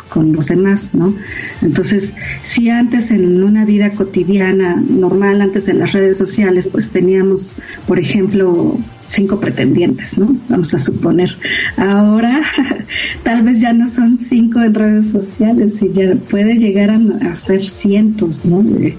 con, 0.09 0.33
los 0.33 0.47
demás, 0.47 0.89
¿no? 0.93 1.15
Entonces, 1.61 2.13
si 2.43 2.69
antes 2.69 3.11
en 3.11 3.43
una 3.43 3.65
vida 3.65 3.91
cotidiana 3.91 4.75
normal, 4.75 5.41
antes 5.41 5.65
de 5.65 5.73
las 5.73 5.93
redes 5.93 6.17
sociales, 6.17 6.69
pues 6.71 6.91
teníamos, 6.91 7.55
por 7.87 7.97
ejemplo, 7.97 8.77
cinco 9.07 9.39
pretendientes, 9.39 10.17
¿no? 10.17 10.35
Vamos 10.49 10.73
a 10.73 10.79
suponer. 10.79 11.35
Ahora 11.77 12.41
tal 13.23 13.43
vez 13.43 13.59
ya 13.59 13.73
no 13.73 13.87
son 13.87 14.17
cinco 14.17 14.61
en 14.61 14.73
redes 14.73 15.11
sociales 15.11 15.81
y 15.81 15.91
ya 15.91 16.13
puede 16.29 16.57
llegar 16.57 16.91
a, 16.91 17.35
ser 17.35 17.65
cientos, 17.65 18.45
¿no? 18.45 18.61
De, 18.61 18.97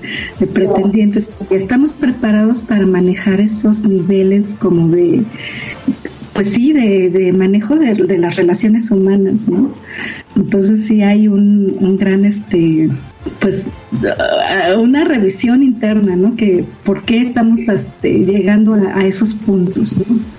pretendientes. 0.53 1.31
Estamos 1.51 1.92
preparados 1.92 2.64
para 2.64 2.87
manejar 2.87 3.40
esos 3.40 3.87
niveles 3.88 4.55
como 4.59 4.88
de 4.88 5.25
pues 6.33 6.53
sí, 6.53 6.73
de, 6.73 7.11
de 7.11 7.33
manejo 7.33 7.77
de, 7.77 7.95
de, 7.95 8.18
las 8.18 8.37
relaciones 8.37 8.90
humanas, 8.90 9.49
¿no? 9.49 9.71
Entonces 10.37 10.85
sí 10.85 11.03
hay 11.03 11.29
un, 11.29 11.77
un 11.79 11.97
gran, 11.97 12.25
este, 12.25 12.88
pues, 13.40 13.68
una 14.79 15.05
revisión 15.05 15.63
interna, 15.63 16.17
¿no? 16.17 16.35
Que 16.37 16.65
por 16.85 17.03
qué 17.03 17.21
estamos 17.21 17.61
este, 17.61 18.11
llegando 18.11 18.75
a, 18.75 19.05
esos 19.05 19.35
puntos. 19.35 19.97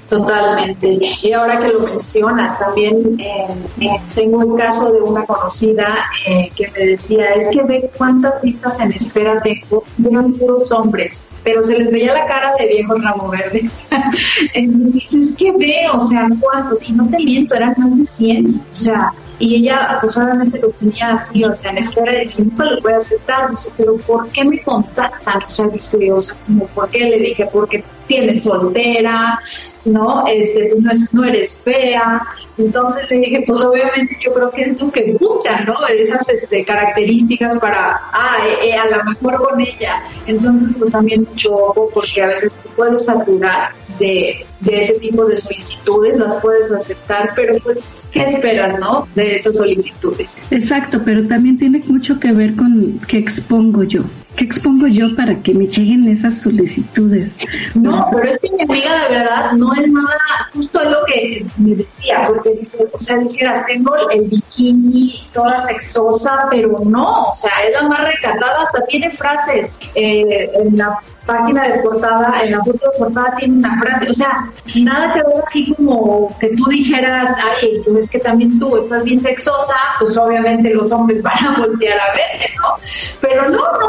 Totalmente. 0.09 0.99
Y 1.21 1.31
ahora 1.33 1.59
que 1.59 1.69
lo 1.69 1.79
mencionas, 1.81 2.57
también 2.59 2.95
eh, 3.19 3.45
eh, 3.79 3.89
tengo 4.13 4.41
el 4.41 4.59
caso 4.59 4.91
de 4.91 5.01
una 5.01 5.25
conocida 5.25 6.05
eh, 6.27 6.49
que 6.55 6.69
me 6.71 6.87
decía, 6.87 7.25
es 7.35 7.49
que 7.49 7.63
ve 7.63 7.89
cuántas 7.97 8.33
pistas 8.41 8.79
en 8.79 8.91
espera 8.91 9.41
tengo, 9.41 9.83
eran 10.07 10.33
puros 10.33 10.71
hombres, 10.71 11.29
pero 11.43 11.63
se 11.63 11.77
les 11.77 11.91
veía 11.91 12.13
la 12.13 12.25
cara 12.25 12.53
de 12.59 12.67
viejos 12.67 13.03
ramo 13.03 13.29
verdes. 13.29 13.85
Dices, 14.55 15.35
que 15.35 15.51
ve, 15.51 15.87
o 15.91 15.99
sea, 15.99 16.27
cuántos, 16.39 16.87
y 16.87 16.91
no 16.91 17.07
te 17.07 17.17
miento, 17.17 17.55
eran 17.55 17.73
más 17.77 17.97
de 17.97 18.05
100, 18.05 18.55
o 18.55 18.75
sea, 18.75 19.13
y 19.39 19.55
ella 19.55 19.97
pues 19.99 20.15
obviamente 20.17 20.59
los 20.59 20.73
tenía 20.75 21.13
así, 21.13 21.43
o 21.43 21.53
sea, 21.53 21.71
en 21.71 21.79
espera 21.79 22.11
de 22.11 22.19
decir, 22.19 22.45
nunca 22.45 22.65
lo 22.65 22.81
voy 22.81 22.93
a 22.93 22.97
aceptar, 22.97 23.42
dice, 23.49 23.69
pero 23.77 23.97
¿por 23.97 24.29
qué 24.29 24.43
me 24.43 24.61
contactan? 24.61 25.43
O 25.43 25.49
sea, 25.49 25.67
dice, 25.67 26.09
como, 26.45 26.67
¿por 26.67 26.89
qué? 26.89 26.99
Le 26.99 27.19
dije, 27.19 27.47
porque 27.51 27.83
tienes 28.07 28.43
soltera, 28.43 29.39
¿no? 29.85 30.23
Este, 30.27 30.69
tú 30.69 30.81
no, 30.81 30.91
no 31.11 31.23
eres 31.25 31.59
fea. 31.59 32.21
Entonces 32.57 33.09
le 33.09 33.17
dije, 33.17 33.43
pues 33.47 33.61
obviamente 33.61 34.17
yo 34.23 34.33
creo 34.33 34.51
que 34.51 34.61
es 34.63 34.79
lo 34.79 34.91
que 34.91 35.15
buscan, 35.19 35.65
¿no? 35.65 35.85
Esas 35.87 36.29
este, 36.29 36.63
características 36.63 37.57
para, 37.59 37.99
ah, 38.11 38.37
eh, 38.45 38.69
eh, 38.69 38.73
a 38.77 38.85
lo 38.85 39.03
mejor 39.03 39.35
con 39.37 39.59
ella. 39.59 40.03
Entonces, 40.27 40.75
pues 40.77 40.91
también 40.91 41.27
mucho 41.29 41.53
ojo, 41.53 41.89
porque 41.93 42.21
a 42.21 42.27
veces 42.27 42.55
tú 42.55 42.69
puedes 42.75 43.05
saturar 43.05 43.71
de, 43.99 44.45
de 44.61 44.81
ese 44.81 44.93
tipo 44.93 45.25
de 45.25 45.37
solicitudes, 45.37 46.17
las 46.17 46.37
puedes 46.37 46.71
aceptar, 46.71 47.31
pero 47.35 47.57
pues, 47.59 48.03
¿qué 48.11 48.23
esperas, 48.23 48.79
no? 48.79 49.07
De 49.15 49.35
esas 49.35 49.57
solicitudes. 49.57 50.37
Exacto, 50.51 51.01
pero 51.03 51.27
también 51.27 51.57
tiene 51.57 51.81
mucho 51.87 52.19
que 52.19 52.31
ver 52.31 52.55
con 52.55 52.99
qué 53.07 53.17
expongo 53.17 53.83
yo. 53.83 54.01
¿Qué 54.35 54.45
expongo 54.45 54.87
yo 54.87 55.15
para 55.15 55.35
que 55.41 55.53
me 55.53 55.67
lleguen 55.67 56.07
esas 56.07 56.41
solicitudes? 56.41 57.35
No, 57.75 58.05
pero 58.11 58.31
es 58.31 58.39
que 58.39 58.51
mi 58.51 58.63
amiga 58.63 59.03
de 59.03 59.15
verdad 59.15 59.51
no 59.53 59.73
es 59.73 59.91
nada, 59.91 60.49
justo 60.53 60.81
es 60.81 60.89
lo 60.89 61.05
que 61.05 61.45
me 61.57 61.75
decía, 61.75 62.25
porque 62.27 62.51
dice, 62.51 62.87
o 62.91 62.99
sea, 62.99 63.17
dijeras, 63.17 63.65
tengo 63.65 63.95
el 64.09 64.23
bikini 64.23 65.27
toda 65.31 65.59
sexosa, 65.65 66.47
pero 66.49 66.79
no, 66.85 67.23
o 67.23 67.35
sea, 67.35 67.51
es 67.67 67.73
la 67.73 67.87
más 67.87 68.01
recatada, 68.01 68.63
hasta 68.63 68.85
tiene 68.85 69.11
frases 69.11 69.79
eh, 69.95 70.49
en 70.55 70.77
la 70.77 70.99
página 71.25 71.67
de 71.67 71.79
portada, 71.79 72.43
en 72.43 72.51
la 72.51 72.63
foto 72.63 72.89
de 72.91 72.97
portada 72.97 73.35
tiene 73.37 73.57
una 73.57 73.79
frase, 73.79 74.09
o 74.09 74.13
sea, 74.13 74.49
nada 74.75 75.13
que 75.13 75.19
ver 75.19 75.43
así 75.45 75.73
como 75.73 76.37
que 76.39 76.49
tú 76.49 76.65
dijeras, 76.69 77.35
ay, 77.61 77.81
tú 77.85 77.97
es 77.97 78.09
que 78.09 78.19
también 78.19 78.59
tú 78.59 78.75
estás 78.77 79.03
bien 79.03 79.19
sexosa, 79.19 79.75
pues 79.99 80.17
obviamente 80.17 80.73
los 80.73 80.91
hombres 80.91 81.21
van 81.23 81.45
a 81.45 81.59
voltear 81.59 81.97
a 81.99 82.13
verte, 82.13 82.53
¿no? 82.57 82.75
Pero 83.21 83.49
no, 83.49 83.57
no 83.57 83.87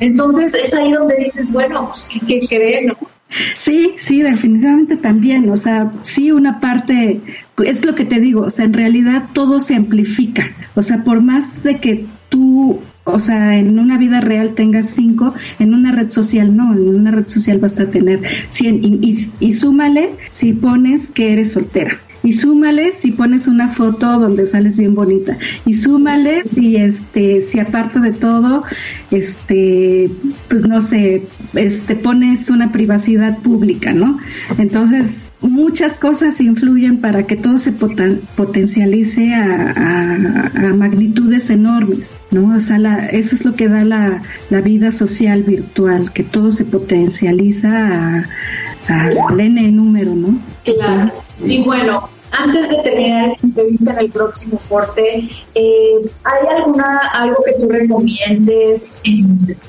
Entonces 0.00 0.54
es 0.54 0.74
ahí 0.74 0.92
donde 0.92 1.16
dices, 1.16 1.52
bueno, 1.52 1.90
pues 1.90 2.08
¿qué, 2.08 2.20
qué 2.20 2.46
creen, 2.46 2.86
no? 2.88 2.96
Sí, 3.54 3.94
sí, 3.96 4.22
definitivamente 4.22 4.96
también. 4.96 5.50
O 5.50 5.56
sea, 5.56 5.92
sí, 6.02 6.30
una 6.30 6.60
parte, 6.60 7.20
es 7.64 7.84
lo 7.84 7.94
que 7.94 8.04
te 8.04 8.20
digo, 8.20 8.42
o 8.42 8.50
sea, 8.50 8.64
en 8.64 8.72
realidad 8.72 9.24
todo 9.32 9.60
se 9.60 9.74
amplifica. 9.74 10.50
O 10.74 10.82
sea, 10.82 11.02
por 11.02 11.22
más 11.22 11.62
de 11.62 11.78
que 11.78 12.06
tú 12.28 12.80
o 13.08 13.20
sea, 13.20 13.56
en 13.56 13.78
una 13.78 13.98
vida 13.98 14.20
real 14.20 14.54
tengas 14.54 14.90
cinco, 14.90 15.32
en 15.60 15.74
una 15.74 15.92
red 15.92 16.10
social 16.10 16.56
no, 16.56 16.74
en 16.74 16.88
una 16.88 17.12
red 17.12 17.28
social 17.28 17.58
basta 17.58 17.88
tener 17.88 18.20
100 18.48 18.82
y, 18.82 19.30
y, 19.38 19.52
súmale 19.52 20.14
si 20.30 20.52
pones 20.52 21.12
que 21.12 21.32
eres 21.32 21.52
soltera. 21.52 22.00
Y 22.26 22.32
súmale 22.32 22.90
si 22.90 23.12
pones 23.12 23.46
una 23.46 23.68
foto 23.68 24.18
donde 24.18 24.46
sales 24.46 24.76
bien 24.76 24.96
bonita. 24.96 25.38
Y 25.64 25.74
súmale 25.74 26.42
si 26.52 26.74
este, 26.74 27.40
si 27.40 27.60
aparte 27.60 28.00
de 28.00 28.10
todo, 28.10 28.64
este, 29.12 30.10
pues 30.48 30.66
no 30.66 30.80
sé, 30.80 31.22
este 31.54 31.94
pones 31.94 32.50
una 32.50 32.72
privacidad 32.72 33.38
pública, 33.38 33.92
¿no? 33.92 34.18
Entonces, 34.58 35.28
muchas 35.40 35.98
cosas 35.98 36.40
influyen 36.40 37.00
para 37.00 37.28
que 37.28 37.36
todo 37.36 37.58
se 37.58 37.70
potencialice 37.70 39.32
a, 39.32 40.72
magnitudes 40.74 41.48
enormes, 41.50 42.16
¿no? 42.32 42.56
O 42.56 42.60
sea, 42.60 43.06
eso 43.06 43.36
es 43.36 43.44
lo 43.44 43.54
que 43.54 43.68
da 43.68 43.84
la, 43.84 44.20
vida 44.62 44.90
social 44.90 45.44
virtual, 45.44 46.12
que 46.12 46.24
todo 46.24 46.50
se 46.50 46.64
potencializa 46.64 48.26
al 48.88 49.40
n 49.40 49.70
número, 49.70 50.12
¿no? 50.12 50.40
Claro. 50.64 51.12
y 51.44 51.62
bueno, 51.62 52.15
antes 52.32 52.68
de 52.68 52.76
terminar 52.82 53.30
esta 53.30 53.46
entrevista 53.46 53.92
en 53.92 53.98
el 53.98 54.10
próximo 54.10 54.60
corte, 54.68 55.28
eh, 55.54 56.10
¿hay 56.24 56.46
alguna 56.56 56.98
algo 57.12 57.36
que 57.44 57.52
tú 57.54 57.68
recomiendes 57.68 59.00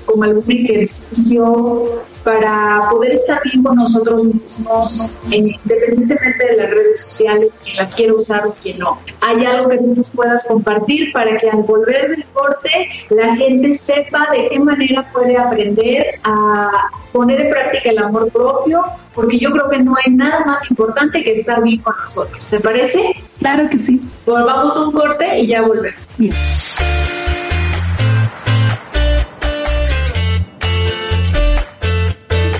como 0.06 0.24
algún 0.24 0.52
ejercicio 0.52 2.02
para 2.28 2.82
poder 2.90 3.14
estar 3.14 3.40
bien 3.46 3.64
con 3.64 3.78
nosotros 3.78 4.26
mismos, 4.26 5.16
eh, 5.32 5.38
independientemente 5.38 6.46
de 6.46 6.58
las 6.58 6.70
redes 6.72 7.00
sociales, 7.00 7.62
quien 7.64 7.78
las 7.78 7.96
quiere 7.96 8.12
usar 8.12 8.46
o 8.46 8.54
quien 8.62 8.80
no? 8.80 9.00
¿Hay 9.22 9.46
algo 9.46 9.70
que 9.70 9.78
tú 9.78 9.96
nos 9.96 10.10
puedas 10.10 10.46
compartir 10.46 11.14
para 11.14 11.38
que 11.38 11.50
al 11.50 11.64
volver 11.64 12.10
del 12.10 12.26
corte 12.34 12.90
la 13.12 13.34
gente 13.38 13.74
sepa 13.76 14.28
de 14.34 14.50
qué 14.50 14.60
manera 14.60 15.10
puede 15.14 15.38
aprender 15.38 16.20
a 16.26 16.90
poner 17.14 17.40
en 17.40 17.50
práctica 17.50 17.92
el 17.92 18.00
amor 18.00 18.30
propio? 18.30 18.84
Porque 19.16 19.40
yo 19.40 19.50
creo 19.52 19.70
que 19.70 19.80
no 19.80 19.96
hay 19.96 20.14
nada 20.14 20.44
más 20.44 20.70
importante 20.70 21.24
que 21.24 21.32
estar 21.32 21.64
bien 21.64 21.80
con 21.80 21.96
nosotros. 21.98 22.46
¿Te 22.46 22.60
parece? 22.60 23.16
Claro 23.40 23.70
que 23.70 23.78
sí. 23.78 24.02
Volvamos 24.26 24.76
a 24.76 24.82
un 24.82 24.92
corte 24.92 25.40
y 25.40 25.48
ya 25.48 25.62
volvemos. 25.62 26.02
Bien. 26.18 26.34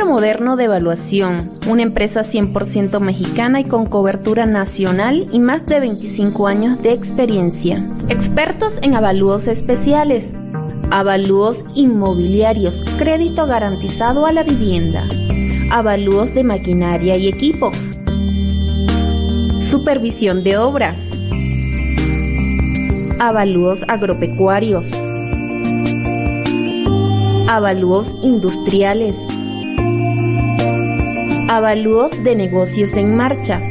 Moderno 0.08 0.56
de 0.56 0.64
Evaluación, 0.64 1.52
una 1.68 1.84
empresa 1.84 2.22
100% 2.22 3.02
mexicana 3.02 3.60
y 3.60 3.66
con 3.66 3.86
cobertura 3.86 4.46
nacional 4.46 5.26
y 5.34 5.40
más 5.40 5.66
de 5.66 5.82
25 5.82 6.48
años 6.48 6.82
de 6.82 6.94
experiencia. 6.94 7.86
Expertos 8.08 8.80
en 8.82 8.96
avalúos 8.96 9.50
especiales, 9.50 10.34
avalúos 10.92 11.66
inmobiliarios, 11.76 12.86
crédito 12.98 13.48
garantizado 13.48 14.26
a 14.26 14.32
la 14.32 14.44
vivienda, 14.44 15.04
avalúos 15.72 16.34
de 16.34 16.46
maquinaria 16.46 17.18
y 17.18 17.28
equipo, 17.28 17.72
supervisión 19.60 20.42
de 20.42 20.58
obra, 20.58 20.96
avalúos 23.20 23.84
agropecuarios, 23.90 24.90
avalúos 27.50 28.16
industriales, 28.24 29.18
Avalúos 31.50 32.12
de 32.26 32.36
negocios 32.36 32.98
en 32.98 33.16
marcha. 33.16 33.62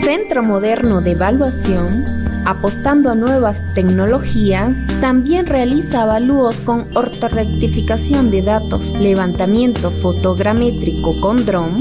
Centro 0.00 0.42
Moderno 0.42 1.00
de 1.00 1.12
Evaluación, 1.12 2.04
apostando 2.44 3.10
a 3.10 3.14
nuevas 3.14 3.64
tecnologías, 3.74 4.76
también 5.00 5.46
realiza 5.46 6.02
avalúos 6.02 6.60
con 6.60 6.84
ortorectificación 6.94 8.30
de 8.30 8.42
datos, 8.42 8.92
levantamiento 8.92 9.90
fotogramétrico 9.90 11.18
con 11.22 11.46
dron, 11.46 11.78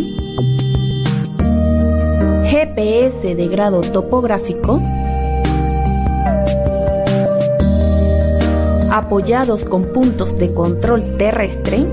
GPS 2.50 3.36
de 3.36 3.48
grado 3.50 3.82
topográfico, 3.82 4.82
apoyados 8.90 9.66
con 9.66 9.92
puntos 9.92 10.38
de 10.40 10.54
control 10.54 11.18
terrestre, 11.18 11.86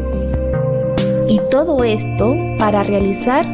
todo 1.51 1.85
esto 1.85 2.37
para 2.59 2.83
realizar 2.83 3.47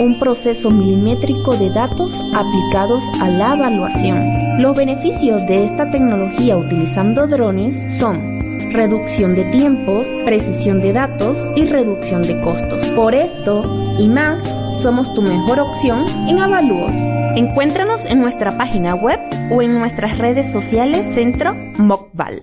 un 0.00 0.18
proceso 0.18 0.70
milimétrico 0.70 1.56
de 1.56 1.70
datos 1.70 2.18
aplicados 2.34 3.02
a 3.20 3.28
la 3.28 3.54
evaluación. 3.54 4.60
Los 4.60 4.76
beneficios 4.76 5.46
de 5.46 5.64
esta 5.64 5.90
tecnología 5.90 6.56
utilizando 6.56 7.26
drones 7.26 7.98
son 7.98 8.70
reducción 8.72 9.34
de 9.34 9.44
tiempos, 9.46 10.08
precisión 10.24 10.80
de 10.80 10.92
datos 10.92 11.38
y 11.56 11.66
reducción 11.66 12.22
de 12.22 12.40
costos. 12.40 12.86
Por 12.88 13.14
esto 13.14 13.62
y 13.98 14.08
más, 14.08 14.42
somos 14.82 15.12
tu 15.14 15.22
mejor 15.22 15.60
opción 15.60 16.06
en 16.28 16.38
avalúos. 16.38 16.92
Encuéntranos 17.36 18.06
en 18.06 18.20
nuestra 18.20 18.56
página 18.56 18.94
web 18.94 19.20
o 19.50 19.62
en 19.62 19.78
nuestras 19.78 20.18
redes 20.18 20.50
sociales 20.50 21.06
Centro 21.14 21.54
Mocval. 21.76 22.42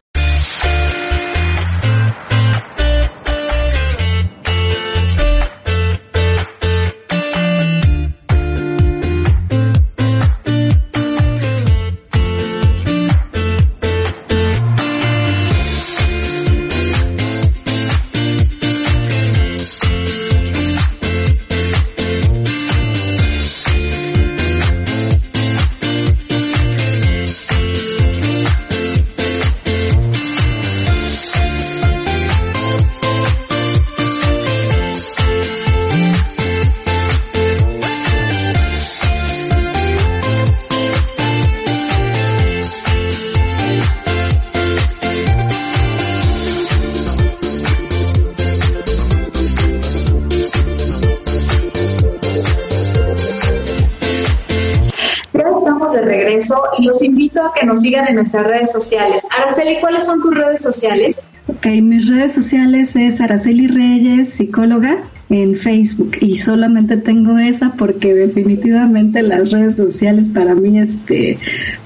Invito 57.40 57.46
a 57.46 57.54
que 57.54 57.66
nos 57.66 57.82
sigan 57.82 58.08
en 58.08 58.16
nuestras 58.16 58.44
redes 58.44 58.72
sociales. 58.72 59.26
Araceli, 59.38 59.80
¿cuáles 59.80 60.06
son 60.06 60.22
tus 60.22 60.36
redes 60.36 60.62
sociales? 60.62 61.24
Ok, 61.48 61.66
mis 61.82 62.08
redes 62.08 62.34
sociales 62.34 62.96
es 62.96 63.22
Araceli 63.22 63.68
Reyes, 63.68 64.30
psicóloga 64.30 65.02
en 65.30 65.56
Facebook 65.56 66.18
y 66.22 66.38
solamente 66.38 66.98
tengo 66.98 67.38
esa 67.38 67.74
porque 67.74 68.16
definitivamente 68.16 69.22
las 69.22 69.52
redes 69.52 69.76
sociales 69.76 70.30
para 70.30 70.56
mí 70.56 70.80
este 70.80 71.38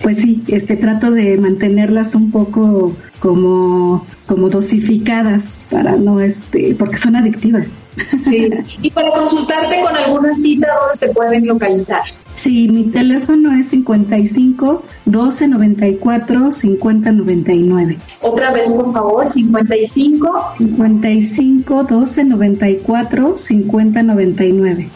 pues 0.01 0.20
sí 0.20 0.41
este 0.47 0.78
trato 0.78 1.12
de 1.12 1.38
mantenerlas 1.38 2.16
un 2.16 2.32
poco 2.32 2.95
como 3.20 4.08
como 4.28 4.49
dosificadas 4.49 5.66
para 5.70 5.97
no 5.97 6.22
este 6.22 6.74
porque 6.80 6.95
son 6.95 7.18
adictivas 7.18 7.84
sí 8.24 8.49
y 8.82 8.89
para 8.91 9.10
consultarte 9.10 9.82
con 9.82 9.93
alguna 9.93 10.34
cita 10.34 10.68
dónde 10.80 11.06
te 11.06 11.14
pueden 11.14 11.45
localizar 11.45 12.01
Sí, 12.36 12.68
mi 12.68 12.86
teléfono 12.86 13.52
es 13.58 13.70
55 13.70 14.84
12 15.06 15.48
94 15.48 16.52
50 16.52 17.12
99. 17.12 17.98
Otra 18.22 18.52
vez, 18.52 18.72
por 18.72 18.92
favor, 18.92 19.28
55 19.28 20.56
55 20.58 21.84
12 21.84 22.24
94 22.24 23.38
50 23.38 24.04
99. 24.04 24.90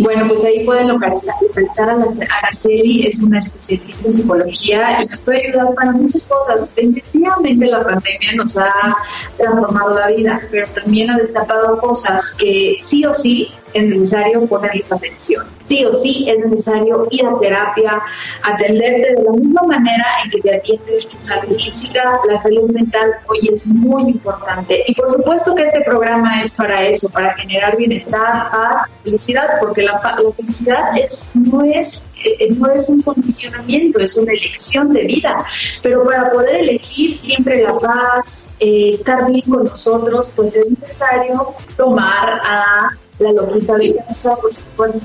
Bueno, 0.00 0.28
pues 0.28 0.44
ahí 0.44 0.64
pueden 0.64 0.88
localizar, 0.88 1.34
localizar 1.42 1.90
a 1.90 1.96
la 1.96 2.06
Araceli, 2.42 3.06
es 3.06 3.20
una 3.20 3.40
especialista 3.40 4.06
en 4.06 4.14
psicología 4.14 5.02
y 5.02 5.06
nos 5.06 5.20
puede 5.20 5.48
ayudar 5.48 5.74
para 5.74 5.92
muchas 5.92 6.24
cosas. 6.26 6.60
Definitivamente 6.76 7.66
la 7.66 7.82
pandemia 7.82 8.32
nos 8.36 8.56
ha 8.56 8.96
transformado 9.36 9.98
la 9.98 10.08
vida, 10.08 10.40
pero 10.50 10.66
también 10.68 11.10
ha 11.10 11.18
destapado 11.18 11.78
cosas 11.78 12.36
que 12.38 12.76
sí 12.78 13.04
o 13.04 13.12
sí 13.12 13.48
es 13.76 13.84
necesario 13.84 14.46
ponerles 14.46 14.92
atención. 14.92 15.44
Sí 15.62 15.84
o 15.84 15.92
sí 15.92 16.26
es 16.28 16.38
necesario 16.38 17.06
ir 17.10 17.26
a 17.26 17.38
terapia, 17.38 18.02
atenderte 18.42 19.14
de 19.14 19.22
la 19.22 19.32
misma 19.32 19.62
manera 19.62 20.06
en 20.24 20.30
que 20.30 20.40
te 20.40 20.56
atiendes 20.56 21.08
tu 21.08 21.18
salud 21.18 21.56
física, 21.56 22.18
la 22.28 22.38
salud 22.38 22.70
mental 22.70 23.10
hoy 23.28 23.50
es 23.52 23.66
muy 23.66 24.10
importante. 24.10 24.84
Y 24.86 24.94
por 24.94 25.10
supuesto 25.10 25.54
que 25.54 25.64
este 25.64 25.82
programa 25.82 26.42
es 26.42 26.54
para 26.54 26.82
eso, 26.84 27.10
para 27.10 27.34
generar 27.34 27.76
bienestar, 27.76 28.50
paz, 28.50 28.90
felicidad, 29.02 29.48
porque 29.60 29.82
la, 29.82 30.00
felicidad 30.36 30.96
es, 30.98 31.32
no, 31.34 31.62
es, 31.64 32.08
eh, 32.24 32.48
no 32.56 32.70
es 32.70 32.88
un 32.88 33.02
condicionamiento, 33.02 34.00
es 34.00 34.16
una 34.16 34.32
elección 34.32 34.92
de 34.92 35.04
vida. 35.04 35.44
Pero 35.82 36.04
para 36.04 36.30
poder 36.30 36.62
elegir 36.62 37.16
siempre 37.16 37.62
la 37.62 37.76
paz, 37.76 38.48
eh, 38.60 38.90
estar 38.90 39.30
bien 39.30 39.42
con 39.48 39.64
nosotros, 39.64 40.32
pues 40.34 40.56
es 40.56 40.66
necesario 40.70 41.54
tomar 41.76 42.40
a 42.42 42.88
la 43.18 43.32
loquita 43.32 43.76
de 43.76 43.96
casa, 44.06 44.34
porque 44.76 45.00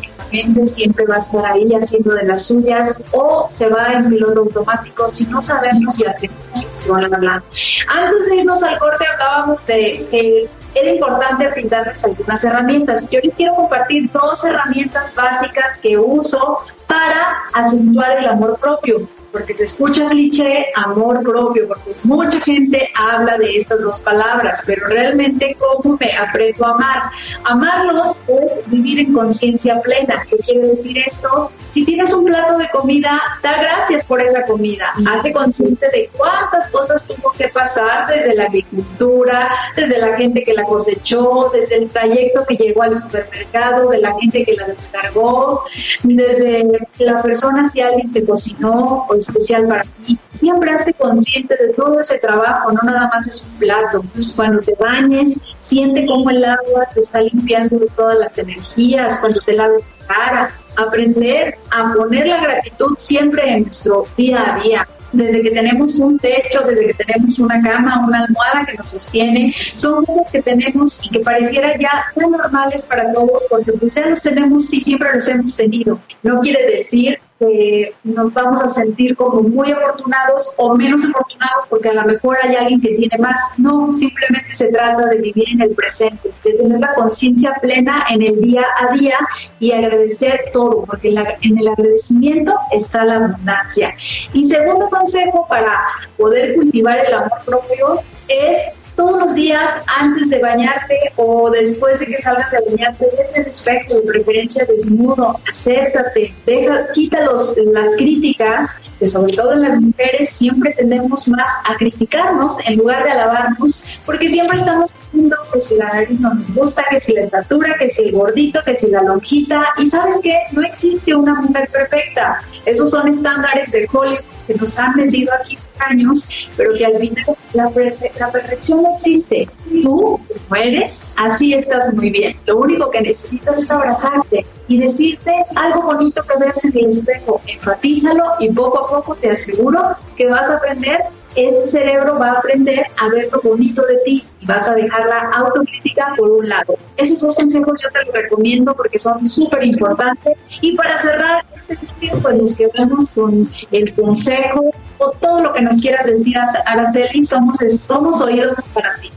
siempre 0.66 1.06
va 1.06 1.16
a 1.16 1.20
estar 1.20 1.46
ahí 1.46 1.74
haciendo 1.74 2.14
de 2.14 2.24
las 2.24 2.46
suyas 2.46 3.02
o 3.12 3.48
se 3.50 3.70
va 3.70 3.94
en 3.94 4.10
piloto 4.10 4.42
automático 4.42 5.10
si 5.10 5.26
no 5.26 5.42
sabemos 5.42 5.96
si 5.96 6.06
hablar. 6.06 7.44
Antes 7.88 8.26
de 8.28 8.36
irnos 8.38 8.64
al 8.64 8.78
corte 8.78 9.06
hablábamos 9.06 9.66
de 9.66 10.08
que 10.10 10.50
era 10.74 10.94
importante 10.94 11.48
brindarles 11.50 12.04
algunas 12.04 12.44
herramientas. 12.44 13.10
Yo 13.10 13.20
les 13.22 13.36
quiero 13.36 13.56
compartir 13.56 14.10
dos 14.12 14.44
herramientas 14.44 15.14
básicas 15.14 15.78
que 15.80 15.98
uso 15.98 16.60
para 16.88 17.44
acentuar 17.54 18.18
el 18.18 18.28
amor 18.28 18.58
propio 18.58 19.08
porque 19.32 19.56
se 19.56 19.66
escucha 19.66 20.10
cliché 20.10 20.68
amor 20.76 21.24
propio, 21.24 21.68
porque 21.68 21.96
mucha 22.04 22.40
gente 22.42 22.90
habla 22.96 23.38
de 23.38 23.58
estas 23.58 23.82
dos 23.84 24.02
palabras, 24.02 24.64
pero 24.66 24.88
realmente 24.88 25.56
cómo 25.58 25.98
me 26.00 26.12
aprendo 26.18 26.66
a 26.66 26.72
amar. 26.72 27.04
Amarlos 27.46 28.22
es 28.28 28.70
vivir 28.70 29.00
en 29.00 29.14
conciencia 29.14 29.82
plena. 29.82 30.26
¿Qué 30.30 30.38
quiere 30.38 30.68
decir 30.68 30.98
esto? 30.98 31.52
Si 31.72 31.86
tienes 31.86 32.14
un 32.14 32.26
plato 32.26 32.58
de 32.58 32.70
comida, 32.70 33.22
da 33.42 33.62
gracias 33.62 34.06
por 34.06 34.22
esa 34.22 34.44
comida. 34.44 34.92
Hazte 35.08 35.32
consciente 35.32 35.88
de 35.90 36.10
cuántas 36.18 36.70
cosas 36.70 37.06
tuvo 37.08 37.32
que 37.32 37.48
pasar 37.48 38.08
desde 38.08 38.36
la 38.36 38.46
agricultura, 38.46 39.50
desde 39.76 40.00
la 40.00 40.18
gente 40.18 40.44
que 40.44 40.54
la 40.54 40.64
cosechó, 40.64 41.50
desde 41.54 41.78
el 41.78 41.90
trayecto 41.90 42.46
que 42.46 42.56
llegó 42.56 42.84
al 42.84 42.98
supermercado, 42.98 43.90
de 43.90 44.00
la 44.00 44.14
gente 44.20 44.44
que 44.44 44.56
la 44.56 44.68
descargó, 44.68 45.64
desde 46.04 46.68
la 47.00 47.22
persona 47.22 47.70
si 47.70 47.82
alguien 47.82 48.12
te 48.12 48.26
cocinó 48.26 49.06
o 49.08 49.21
especial 49.22 49.68
para 49.68 49.84
ti. 49.84 50.20
Siempre 50.34 50.72
hazte 50.72 50.94
consciente 50.94 51.56
de 51.56 51.74
todo 51.74 52.00
ese 52.00 52.18
trabajo, 52.20 52.72
no 52.72 52.80
nada 52.84 53.10
más 53.14 53.28
es 53.28 53.44
un 53.44 53.60
plato. 53.60 54.04
Cuando 54.36 54.62
te 54.62 54.76
bañes, 54.80 55.40
siente 55.60 56.06
cómo 56.06 56.30
el 56.30 56.44
agua 56.44 56.88
te 56.94 57.02
está 57.02 57.22
limpiando 57.22 57.80
de 57.80 57.88
todas 57.88 58.18
las 58.18 58.38
energías, 58.38 59.20
cuando 59.20 59.40
te 59.40 59.54
laves 59.54 59.84
la 60.00 60.16
cara. 60.16 60.52
Aprender 60.78 61.56
a 61.70 61.94
poner 61.94 62.28
la 62.28 62.42
gratitud 62.42 62.96
siempre 62.98 63.58
en 63.58 63.64
nuestro 63.64 64.06
día 64.16 64.56
a 64.56 64.60
día 64.60 64.88
desde 65.12 65.42
que 65.42 65.52
tenemos 65.52 65.96
un 66.00 66.18
techo, 66.18 66.62
desde 66.66 66.88
que 66.88 67.04
tenemos 67.04 67.40
una 67.40 67.62
cama, 67.62 68.06
una 68.06 68.24
almohada 68.24 68.66
que 68.66 68.78
nos 68.78 68.90
sostiene, 68.90 69.54
son 69.76 70.06
cosas 70.06 70.32
que 70.32 70.42
tenemos 70.42 71.06
y 71.06 71.10
que 71.10 71.20
pareciera 71.20 71.78
ya 71.78 72.06
tan 72.16 72.32
normales 72.32 72.84
para 72.84 73.12
todos 73.12 73.46
porque 73.50 73.74
pues 73.74 73.96
ya 73.96 74.06
los 74.06 74.22
tenemos 74.22 74.74
y 74.74 74.82
siempre 74.82 75.10
los 75.14 75.28
hemos 75.28 75.56
tenido. 75.56 76.00
No 76.24 76.40
quiere 76.40 76.66
decir 76.72 77.20
que 77.42 77.96
nos 78.04 78.32
vamos 78.34 78.62
a 78.62 78.70
sentir 78.70 79.16
como 79.16 79.42
muy 79.42 79.72
afortunados 79.72 80.54
o 80.58 80.76
menos 80.76 81.04
afortunados 81.04 81.66
porque 81.70 81.90
a 81.90 81.94
lo 81.94 82.04
mejor 82.04 82.38
hay 82.44 82.56
alguien 82.56 82.80
que 82.82 82.94
tiene 82.94 83.18
más. 83.18 83.40
No, 83.58 83.92
simplemente 83.92 84.54
se 84.54 84.68
trata 84.68 85.08
de 85.08 85.18
vivir 85.18 85.46
en 85.50 85.62
el 85.62 85.72
presente, 85.72 86.30
de 86.44 86.54
tener 86.54 86.80
la 86.80 86.94
conciencia 86.94 87.56
plena 87.60 88.06
en 88.12 88.22
el 88.22 88.42
día 88.42 88.64
a 88.78 88.94
día 88.94 89.18
y 89.60 89.72
agradecer 89.72 90.52
todo, 90.54 90.86
porque 90.86 91.10
en 91.10 91.58
el 91.58 91.68
agradecimiento 91.68 92.54
está 92.72 93.06
la 93.06 93.16
abundancia. 93.16 93.96
Y 94.34 94.46
segundo 94.46 94.88
consejo 94.90 95.48
para 95.50 95.82
poder 96.18 96.56
cultivar 96.56 97.00
el 97.00 97.14
amor 97.14 97.42
propio 97.44 98.04
es 98.28 98.81
todos 99.02 99.20
los 99.20 99.34
días 99.34 99.72
antes 100.00 100.30
de 100.30 100.38
bañarte 100.38 100.96
o 101.16 101.50
después 101.50 102.00
de 102.00 102.06
que 102.06 102.22
salgas 102.22 102.52
de 102.52 102.60
bañarte, 102.70 103.06
vete 103.18 103.42
el 103.42 103.48
espejo, 103.48 103.96
de 103.96 104.02
preferencia 104.02 104.64
desnudo, 104.66 105.40
acércate, 105.50 106.32
deja, 106.46 106.92
quita 106.94 107.26
los, 107.26 107.58
las 107.74 107.96
críticas, 107.96 108.80
que 109.00 109.10
sobre 109.10 109.34
todo 109.34 109.54
en 109.54 109.64
las 109.64 109.82
mujeres 109.82 110.30
siempre 110.30 110.72
tendemos 110.74 111.28
más 111.28 111.50
a 111.66 111.76
criticarnos 111.78 112.58
en 112.68 112.78
lugar 112.78 113.04
de 113.04 113.10
alabarnos, 113.10 113.86
porque 114.06 114.30
siempre 114.30 114.60
estamos 114.60 114.94
diciendo 114.94 115.36
que 115.52 115.62
si 115.62 115.76
la 115.78 115.86
nariz 115.86 116.20
no 116.20 116.36
nos 116.36 116.54
gusta, 116.54 116.86
que 116.92 117.00
si 117.00 117.14
la 117.14 117.22
estatura, 117.22 117.76
que 117.80 117.90
si 117.90 118.04
el 118.04 118.12
gordito, 118.12 118.60
que 118.64 118.76
si 118.76 118.88
la 118.92 119.02
lonjita, 119.02 119.66
y 119.80 119.88
sabes 119.88 120.20
qué, 120.22 120.38
no 120.52 120.62
existe 120.62 121.16
una 121.16 121.34
mujer 121.42 121.68
perfecta, 121.72 122.38
esos 122.66 122.92
son 122.92 123.08
estándares 123.08 123.72
de 123.72 123.88
Hollywood 123.92 124.20
que 124.46 124.54
nos 124.54 124.78
han 124.78 124.94
vendido 124.94 125.34
aquí 125.34 125.58
años, 125.90 126.50
pero 126.56 126.74
que 126.74 126.86
al 126.86 126.98
final 126.98 127.38
la, 127.54 127.72
la 128.20 128.32
perfección 128.32 128.84
no 128.84 128.96
existe. 128.96 129.50
Tú, 129.84 130.20
como 130.48 130.62
eres, 130.62 131.14
así 131.18 131.54
estás 131.54 131.94
muy 131.94 132.10
bien. 132.10 132.36
Lo 132.46 132.60
único 132.60 132.90
que 132.90 133.02
necesitas 133.02 133.58
es 133.58 133.72
abrazarte 133.72 134.46
y 134.68 134.80
decirte 134.80 135.34
algo 135.56 135.84
bonito 135.84 136.24
que 136.24 136.38
veas 136.40 136.64
en 136.66 136.78
el 136.78 136.88
espejo. 136.88 137.42
Enfatízalo 137.48 138.24
y 138.40 138.50
poco 138.50 138.80
a 138.80 138.90
poco 138.90 139.16
te 139.16 139.32
aseguro 139.32 139.96
que 140.16 140.30
vas 140.30 140.50
a 140.50 140.56
aprender 140.56 141.02
ese 141.36 141.66
cerebro 141.66 142.20
va 142.20 142.32
a 142.32 142.34
aprender 142.40 142.86
a 142.98 143.08
ver 143.08 143.30
lo 143.32 143.42
bonito 143.42 143.84
de 143.84 143.98
ti 144.04 144.26
y 144.42 144.46
vas 144.46 144.68
a 144.68 144.76
dejar 144.76 145.06
la 145.08 145.30
autocrítica 145.38 146.14
por 146.18 146.30
un 146.32 146.50
lado. 146.50 146.76
Esos 146.98 147.20
dos 147.20 147.36
consejos 147.36 147.82
yo 147.82 147.90
te 147.92 148.06
los 148.06 148.16
recomiendo 148.16 148.76
porque 148.76 149.00
son 149.00 149.28
súper 149.28 149.64
importantes. 149.64 150.38
Y 150.62 150.76
para 150.76 150.98
cerrar 150.98 151.46
este 151.56 151.78
video, 152.00 152.20
pues 152.20 152.38
nos 152.38 152.56
quedamos 152.56 153.12
con 153.12 153.50
el 153.72 153.94
consejo 153.94 154.72
o 154.98 155.12
todo 155.20 155.42
lo 155.42 155.54
que 155.54 155.62
nos 155.62 155.82
quieras 155.82 156.06
decir, 156.06 156.36
Araceli, 156.66 157.24
somos, 157.24 157.58
somos 157.80 158.22
oídos 158.22 158.56
para 158.74 158.96
ti. 158.96 159.10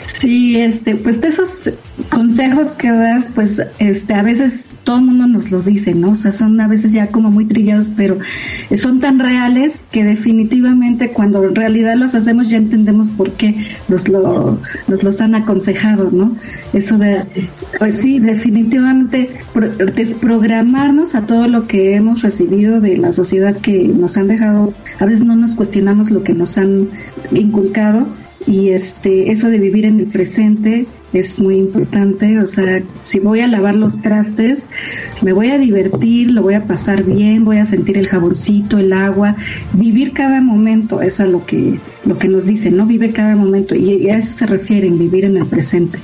Sí, 0.00 0.60
este, 0.60 0.96
pues 0.96 1.20
de 1.20 1.28
esos 1.28 1.70
consejos 2.10 2.72
que 2.72 2.92
das, 2.92 3.28
pues 3.34 3.60
este, 3.78 4.14
a 4.14 4.22
veces 4.22 4.66
todo 4.84 4.96
el 4.96 5.02
mundo 5.02 5.26
nos 5.26 5.50
los 5.50 5.64
dice, 5.64 5.94
¿no? 5.94 6.10
O 6.10 6.14
sea, 6.14 6.32
son 6.32 6.60
a 6.60 6.68
veces 6.68 6.92
ya 6.92 7.08
como 7.08 7.30
muy 7.30 7.46
trillados, 7.46 7.90
pero 7.96 8.18
son 8.76 9.00
tan 9.00 9.18
reales 9.18 9.84
que 9.90 10.04
definitivamente 10.04 11.10
cuando 11.10 11.44
en 11.44 11.54
realidad 11.54 11.96
los 11.96 12.14
hacemos 12.14 12.48
ya 12.48 12.56
entendemos 12.56 13.10
por 13.10 13.32
qué 13.32 13.54
nos, 13.88 14.08
lo, 14.08 14.58
nos 14.88 15.02
los 15.02 15.20
han 15.20 15.34
aconsejado, 15.34 16.10
¿no? 16.12 16.36
Eso 16.72 16.98
de, 16.98 17.22
pues 17.78 17.96
sí, 17.96 18.18
definitivamente 18.18 19.30
desprogramarnos 19.94 21.14
a 21.14 21.22
todo 21.26 21.46
lo 21.48 21.66
que 21.66 21.94
hemos 21.94 22.22
recibido 22.22 22.80
de 22.80 22.96
la 22.96 23.12
sociedad 23.12 23.56
que 23.56 23.88
nos 23.88 24.16
han 24.16 24.28
dejado, 24.28 24.74
a 24.98 25.04
veces 25.04 25.24
no 25.24 25.36
nos 25.36 25.54
cuestionamos 25.54 26.10
lo 26.10 26.22
que 26.22 26.34
nos 26.34 26.58
han 26.58 26.88
inculcado 27.32 28.06
y 28.46 28.70
este 28.70 29.30
eso 29.30 29.48
de 29.48 29.58
vivir 29.58 29.84
en 29.84 30.00
el 30.00 30.06
presente 30.06 30.86
es 31.12 31.38
muy 31.40 31.56
importante, 31.56 32.38
o 32.38 32.46
sea, 32.46 32.82
si 33.02 33.20
voy 33.20 33.40
a 33.40 33.46
lavar 33.46 33.76
los 33.76 34.00
trastes, 34.00 34.68
me 35.22 35.32
voy 35.32 35.50
a 35.50 35.58
divertir, 35.58 36.30
lo 36.30 36.42
voy 36.42 36.54
a 36.54 36.64
pasar 36.64 37.04
bien, 37.04 37.44
voy 37.44 37.58
a 37.58 37.66
sentir 37.66 37.98
el 37.98 38.08
jaboncito, 38.08 38.78
el 38.78 38.92
agua, 38.92 39.36
vivir 39.72 40.12
cada 40.12 40.40
momento, 40.40 41.02
es 41.02 41.20
a 41.20 41.26
lo 41.26 41.44
que 41.44 41.78
lo 42.04 42.18
que 42.18 42.28
nos 42.28 42.46
dicen, 42.46 42.76
¿no? 42.76 42.86
Vive 42.86 43.12
cada 43.12 43.36
momento 43.36 43.76
y, 43.76 44.08
a 44.10 44.18
eso 44.18 44.32
se 44.32 44.46
refieren, 44.46 44.98
vivir 44.98 45.24
en 45.24 45.36
el 45.36 45.46
presente. 45.46 45.98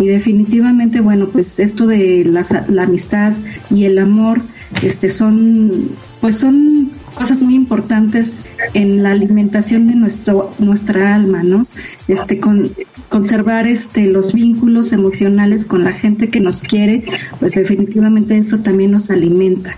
Y 0.00 0.06
definitivamente, 0.06 1.00
bueno, 1.00 1.28
pues 1.28 1.60
esto 1.60 1.86
de 1.86 2.24
la, 2.24 2.44
la 2.68 2.82
amistad 2.82 3.32
y 3.70 3.84
el 3.84 3.98
amor 3.98 4.42
este 4.82 5.08
son 5.08 5.90
pues 6.20 6.38
son 6.38 6.90
cosas 7.14 7.42
muy 7.42 7.54
importantes 7.54 8.44
en 8.72 9.02
la 9.02 9.12
alimentación 9.12 9.86
de 9.86 9.94
nuestro 9.94 10.52
nuestra 10.58 11.14
alma, 11.14 11.42
¿no? 11.42 11.66
Este 12.08 12.40
con 12.40 12.70
conservar 13.08 13.66
este 13.66 14.06
los 14.06 14.32
vínculos 14.32 14.92
emocionales 14.92 15.66
con 15.66 15.84
la 15.84 15.92
gente 15.92 16.28
que 16.28 16.40
nos 16.40 16.62
quiere, 16.62 17.04
pues 17.40 17.54
definitivamente 17.54 18.36
eso 18.36 18.58
también 18.58 18.92
nos 18.92 19.10
alimenta. 19.10 19.76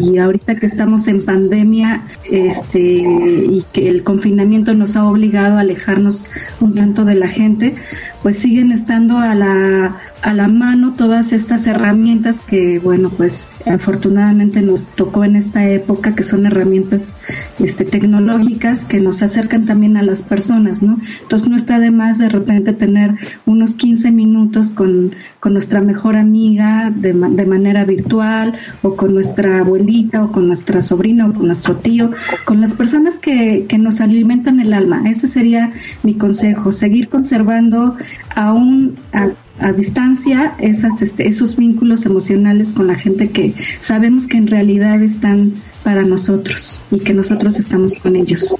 Y 0.00 0.18
ahorita 0.18 0.56
que 0.56 0.66
estamos 0.66 1.08
en 1.08 1.24
pandemia, 1.24 2.02
este 2.30 2.80
y 2.80 3.64
que 3.72 3.88
el 3.88 4.02
confinamiento 4.02 4.74
nos 4.74 4.96
ha 4.96 5.04
obligado 5.04 5.58
a 5.58 5.60
alejarnos 5.60 6.24
un 6.60 6.74
tanto 6.74 7.04
de 7.04 7.14
la 7.14 7.28
gente, 7.28 7.74
pues 8.22 8.38
siguen 8.38 8.72
estando 8.72 9.18
a 9.18 9.34
la 9.34 9.96
a 10.22 10.34
la 10.34 10.48
mano 10.48 10.94
todas 10.96 11.32
estas 11.32 11.66
herramientas 11.66 12.42
que, 12.42 12.78
bueno, 12.78 13.10
pues 13.10 13.46
afortunadamente 13.66 14.60
nos 14.60 14.84
tocó 14.84 15.24
en 15.24 15.36
esta 15.36 15.66
época, 15.68 16.14
que 16.14 16.22
son 16.22 16.46
herramientas 16.46 17.12
este, 17.58 17.84
tecnológicas 17.84 18.84
que 18.84 19.00
nos 19.00 19.22
acercan 19.22 19.64
también 19.64 19.96
a 19.96 20.02
las 20.02 20.22
personas, 20.22 20.82
¿no? 20.82 20.98
Entonces 21.22 21.48
no 21.48 21.56
está 21.56 21.78
de 21.78 21.90
más 21.90 22.18
de 22.18 22.28
repente 22.28 22.59
tener 22.60 23.14
unos 23.46 23.74
15 23.74 24.10
minutos 24.12 24.70
con, 24.70 25.14
con 25.40 25.52
nuestra 25.52 25.80
mejor 25.80 26.16
amiga 26.16 26.92
de, 26.94 27.12
de 27.12 27.46
manera 27.46 27.84
virtual 27.84 28.54
o 28.82 28.96
con 28.96 29.14
nuestra 29.14 29.58
abuelita 29.60 30.24
o 30.24 30.32
con 30.32 30.46
nuestra 30.46 30.82
sobrina 30.82 31.26
o 31.26 31.32
con 31.32 31.46
nuestro 31.46 31.76
tío, 31.76 32.10
con 32.44 32.60
las 32.60 32.74
personas 32.74 33.18
que, 33.18 33.66
que 33.68 33.78
nos 33.78 34.00
alimentan 34.00 34.60
el 34.60 34.72
alma. 34.72 35.02
Ese 35.08 35.26
sería 35.26 35.72
mi 36.02 36.14
consejo, 36.14 36.72
seguir 36.72 37.08
conservando 37.08 37.96
aún 38.34 38.96
a, 39.12 39.30
a 39.58 39.72
distancia 39.72 40.54
esas, 40.58 41.02
este, 41.02 41.28
esos 41.28 41.56
vínculos 41.56 42.06
emocionales 42.06 42.72
con 42.72 42.86
la 42.86 42.94
gente 42.94 43.30
que 43.30 43.54
sabemos 43.80 44.26
que 44.26 44.38
en 44.38 44.46
realidad 44.46 45.02
están 45.02 45.52
para 45.84 46.02
nosotros 46.02 46.80
y 46.90 46.98
que 47.00 47.14
nosotros 47.14 47.58
estamos 47.58 47.94
con 47.96 48.16
ellos. 48.16 48.56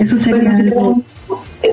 Eso 0.00 0.18
sería 0.18 0.50
Pues, 0.50 0.60
algo. 0.60 1.02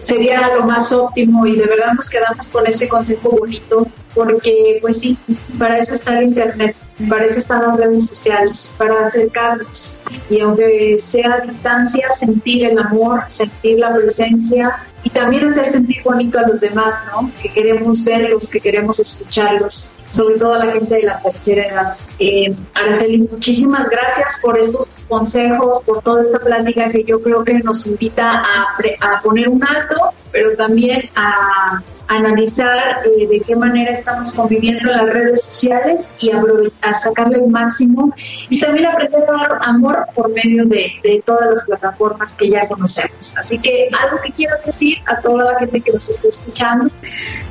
Sería 0.02 0.56
lo 0.56 0.66
más 0.66 0.92
óptimo 0.92 1.46
y 1.46 1.56
de 1.56 1.66
verdad 1.66 1.94
nos 1.94 2.10
quedamos 2.10 2.48
con 2.48 2.66
este 2.68 2.88
consejo 2.88 3.30
bonito 3.32 3.88
porque 4.16 4.80
pues 4.82 5.02
sí, 5.02 5.18
para 5.60 5.78
eso 5.78 5.94
está 5.94 6.18
el 6.18 6.30
internet, 6.30 6.76
para 7.10 7.26
eso 7.26 7.40
están 7.40 7.62
las 7.68 7.78
redes 7.78 8.08
sociales, 8.08 8.74
para 8.78 9.06
acercarnos 9.06 10.00
y 10.30 10.40
aunque 10.40 10.98
sea 10.98 11.34
a 11.34 11.40
distancia, 11.42 12.10
sentir 12.12 12.66
el 12.66 12.80
amor, 12.80 13.24
sentir 13.28 13.78
la 13.80 13.94
presencia 13.94 14.78
y 15.04 15.10
también 15.10 15.46
hacer 15.50 15.68
sentir 15.68 16.02
bonito 16.04 16.40
a 16.40 16.48
los 16.48 16.62
demás, 16.62 16.96
¿no? 17.12 17.30
Que 17.42 17.50
queremos 17.50 18.04
verlos, 18.04 18.50
que 18.50 18.60
queremos 18.60 19.00
escucharlos, 19.00 19.92
sobre 20.10 20.40
todo 20.40 20.54
a 20.54 20.66
la 20.66 20.72
gente 20.72 20.96
de 20.96 21.04
la 21.04 21.20
tercera 21.20 21.68
edad. 21.68 21.98
Eh, 22.18 22.56
Araceli, 22.74 23.28
muchísimas 23.30 23.88
gracias 23.90 24.40
por 24.42 24.58
estos 24.58 24.88
consejos, 25.08 25.84
por 25.84 26.02
toda 26.02 26.22
esta 26.24 26.40
plática 26.40 26.90
que 26.90 27.04
yo 27.04 27.22
creo 27.22 27.44
que 27.44 27.54
nos 27.56 27.86
invita 27.86 28.40
a, 28.40 28.76
pre- 28.78 28.98
a 29.00 29.22
poner 29.22 29.50
un 29.50 29.64
alto, 29.64 30.14
pero 30.32 30.56
también 30.56 31.04
a 31.16 31.84
analizar 32.08 33.00
eh, 33.06 33.28
de 33.28 33.42
qué 33.42 33.56
manera 33.56 33.92
estamos 33.92 34.32
conviviendo 34.32 34.92
en 34.92 34.98
las 34.98 35.06
redes 35.14 35.44
sociales 35.44 36.12
y 36.20 36.32
a 36.32 36.94
sacarle 36.94 37.38
el 37.38 37.48
máximo 37.48 38.14
y 38.50 38.60
también 38.60 38.86
aprender 38.86 39.24
a 39.28 39.32
dar 39.32 39.60
amor 39.62 40.06
por 40.14 40.32
medio 40.32 40.66
de, 40.66 40.92
de 41.04 41.24
todas 41.26 41.48
las 41.52 41.66
plataformas 41.66 42.36
que 42.36 42.50
ya 42.50 42.68
conocemos. 42.68 43.36
Así 43.38 43.58
que 43.60 43.90
algo 44.04 44.22
que 44.22 44.32
quieras 44.32 44.66
decir 44.66 44.98
a 45.06 45.20
toda 45.20 45.54
la 45.54 45.60
gente 45.60 45.82
que 45.82 45.92
nos 45.92 46.10
está 46.10 46.28
escuchando. 46.28 46.92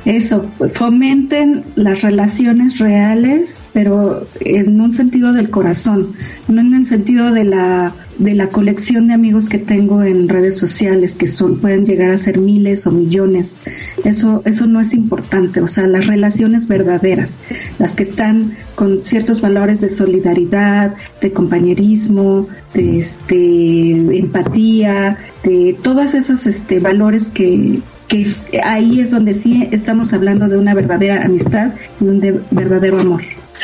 Eso, 0.05 0.45
fomenten 0.73 1.65
las 1.75 2.01
relaciones 2.01 2.79
reales, 2.79 3.65
pero 3.73 4.25
en 4.39 4.79
un 4.79 4.93
sentido 4.93 5.33
del 5.33 5.49
corazón, 5.49 6.15
no 6.47 6.61
en 6.61 6.73
el 6.73 6.85
sentido 6.85 7.31
de 7.31 7.43
la 7.43 7.93
de 8.17 8.33
la 8.35 8.47
colección 8.47 9.07
de 9.07 9.13
amigos 9.13 9.49
que 9.49 9.57
tengo 9.57 10.03
en 10.03 10.29
redes 10.29 10.57
sociales 10.57 11.15
que 11.15 11.27
son 11.27 11.57
pueden 11.59 11.85
llegar 11.85 12.11
a 12.11 12.17
ser 12.17 12.37
miles 12.39 12.87
o 12.87 12.91
millones. 12.91 13.57
Eso 14.03 14.41
eso 14.45 14.67
no 14.67 14.79
es 14.79 14.93
importante, 14.93 15.61
o 15.61 15.67
sea, 15.67 15.87
las 15.87 16.07
relaciones 16.07 16.67
verdaderas, 16.67 17.37
las 17.79 17.95
que 17.95 18.03
están 18.03 18.53
con 18.75 19.01
ciertos 19.01 19.41
valores 19.41 19.81
de 19.81 19.89
solidaridad, 19.89 20.95
de 21.21 21.31
compañerismo, 21.31 22.47
de 22.73 22.99
este 22.99 24.17
empatía, 24.17 25.17
de 25.43 25.75
todos 25.81 26.13
esos 26.13 26.45
este 26.47 26.79
valores 26.79 27.27
que 27.29 27.79
que 28.07 28.23
ahí 28.63 28.99
es 28.99 29.09
donde 29.09 29.33
sí 29.33 29.67
estamos 29.71 30.13
hablando 30.13 30.47
de 30.47 30.57
una 30.59 30.75
verdadera 30.75 31.25
amistad 31.25 31.73
y 31.99 32.03
un 32.05 32.19
de- 32.19 32.39
verdadero 32.51 32.99
amor. 32.99 33.21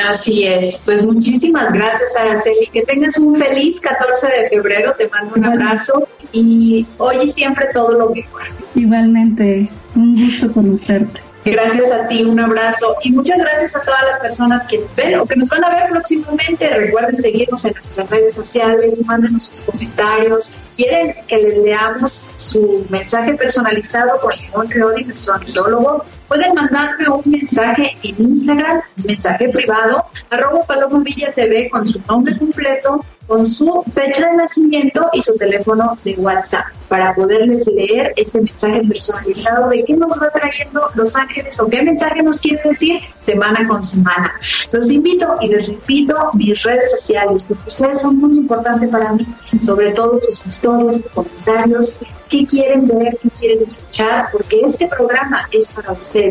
Así 0.08 0.46
es, 0.46 0.82
pues 0.84 1.06
muchísimas 1.06 1.72
gracias 1.72 2.16
Araceli, 2.18 2.66
que 2.68 2.82
tengas 2.82 3.18
un 3.18 3.36
feliz 3.36 3.80
14 3.80 4.26
de 4.26 4.48
febrero, 4.48 4.94
te 4.96 5.08
mando 5.08 5.34
un 5.36 5.44
abrazo 5.44 6.08
y 6.32 6.86
hoy 6.98 7.16
y 7.24 7.28
siempre 7.28 7.68
todo 7.72 7.92
lo 7.92 8.10
mejor. 8.10 8.42
Igualmente, 8.74 9.68
un 9.94 10.24
gusto 10.24 10.50
conocerte. 10.52 11.20
Gracias 11.44 11.90
a 11.90 12.06
ti, 12.06 12.22
un 12.22 12.38
abrazo 12.38 12.94
y 13.02 13.10
muchas 13.10 13.36
gracias 13.38 13.74
a 13.74 13.80
todas 13.80 14.02
las 14.08 14.20
personas 14.20 14.64
que 14.68 14.78
nos 14.78 14.94
ven 14.94 15.18
o 15.18 15.26
que 15.26 15.34
nos 15.34 15.48
van 15.48 15.64
a 15.64 15.70
ver 15.70 15.90
próximamente. 15.90 16.68
Recuerden 16.70 17.20
seguirnos 17.20 17.64
en 17.64 17.74
nuestras 17.74 18.08
redes 18.10 18.34
sociales, 18.34 19.04
mándenos 19.04 19.46
sus 19.46 19.60
comentarios. 19.62 20.54
¿Quieren 20.76 21.16
que 21.26 21.38
les 21.38 21.58
leamos 21.58 22.30
su 22.36 22.86
mensaje 22.90 23.34
personalizado 23.34 24.20
con 24.20 24.32
León 24.36 24.70
Reoli, 24.70 25.04
nuestro 25.04 25.34
antropólogo? 25.34 26.04
Pueden 26.32 26.54
mandarme 26.54 27.10
un 27.10 27.30
mensaje 27.30 27.94
en 28.02 28.22
Instagram, 28.22 28.80
mensaje 29.04 29.50
privado, 29.50 30.06
arroba 30.30 30.64
Paloma 30.64 31.00
Villa 31.04 31.30
TV 31.30 31.68
con 31.68 31.86
su 31.86 32.00
nombre 32.08 32.38
completo, 32.38 33.04
con 33.26 33.44
su 33.44 33.84
fecha 33.94 34.30
de 34.30 34.36
nacimiento 34.36 35.10
y 35.12 35.20
su 35.20 35.34
teléfono 35.36 35.98
de 36.02 36.14
WhatsApp 36.14 36.64
para 36.88 37.14
poderles 37.14 37.66
leer 37.66 38.12
este 38.16 38.40
mensaje 38.40 38.82
personalizado 38.82 39.68
de 39.68 39.84
qué 39.84 39.94
nos 39.94 40.20
va 40.20 40.30
trayendo 40.30 40.82
Los 40.94 41.16
Ángeles 41.16 41.58
o 41.60 41.68
qué 41.68 41.82
mensaje 41.82 42.22
nos 42.22 42.40
quiere 42.40 42.60
decir 42.64 43.00
semana 43.20 43.66
con 43.68 43.82
semana. 43.84 44.32
Los 44.72 44.90
invito 44.90 45.34
y 45.40 45.48
les 45.48 45.68
repito 45.68 46.30
mis 46.34 46.62
redes 46.62 46.90
sociales 46.90 47.44
porque 47.44 47.68
ustedes 47.68 48.02
son 48.02 48.16
muy 48.16 48.38
importantes 48.38 48.88
para 48.90 49.12
mí, 49.12 49.26
sobre 49.64 49.92
todo 49.92 50.18
sus 50.20 50.46
historias, 50.46 50.96
sus 50.96 51.08
comentarios, 51.10 52.00
qué 52.28 52.46
quieren 52.46 52.86
ver, 52.86 53.16
qué 53.22 53.30
quieren 53.30 53.68
escuchar, 53.68 54.28
porque 54.32 54.60
este 54.60 54.86
programa 54.88 55.48
es 55.52 55.72
para 55.72 55.92
ustedes. 55.92 56.21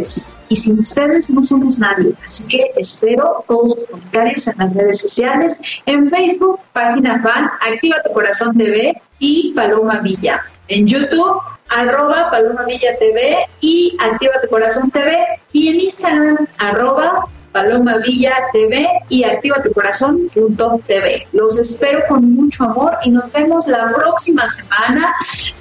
Y 0.50 0.56
sin 0.56 0.80
ustedes 0.80 1.30
no 1.30 1.44
somos 1.44 1.80
nadie. 1.80 2.14
Así 2.24 2.48
que 2.48 2.72
espero 2.76 3.44
todos 3.48 3.76
sus 3.76 3.90
comentarios 3.90 4.48
en 4.48 4.58
las 4.58 4.74
redes 4.74 5.02
sociales, 5.02 5.60
en 5.86 6.08
Facebook, 6.08 6.60
página 6.74 7.22
fan, 7.22 7.50
Activa 7.62 7.98
tu 8.04 8.12
Corazón 8.14 8.58
TV 8.58 9.02
y 9.20 9.54
Paloma 9.54 10.00
Villa. 10.00 10.42
En 10.68 10.88
YouTube, 10.88 11.42
arroba 11.70 12.30
Paloma 12.30 12.66
Villa 12.66 12.98
TV 13.00 13.38
y 13.60 13.98
Activa 14.00 14.34
tu 14.42 14.50
Corazón 14.50 14.92
TV. 14.92 15.26
Y 15.54 15.70
en 15.70 15.80
Instagram, 15.80 16.48
arroba 16.58 17.24
Paloma 17.52 17.98
Villa 17.98 18.34
TV 18.54 18.88
y 19.10 19.24
Activa 19.24 19.62
tu 19.62 19.72
Corazón.tv. 19.74 21.28
Los 21.34 21.60
espero 21.60 22.04
con 22.08 22.34
mucho 22.34 22.66
amor 22.66 22.98
y 23.04 23.12
nos 23.12 23.32
vemos 23.32 23.68
la 23.68 23.92
próxima 23.94 24.48
semana 24.50 25.14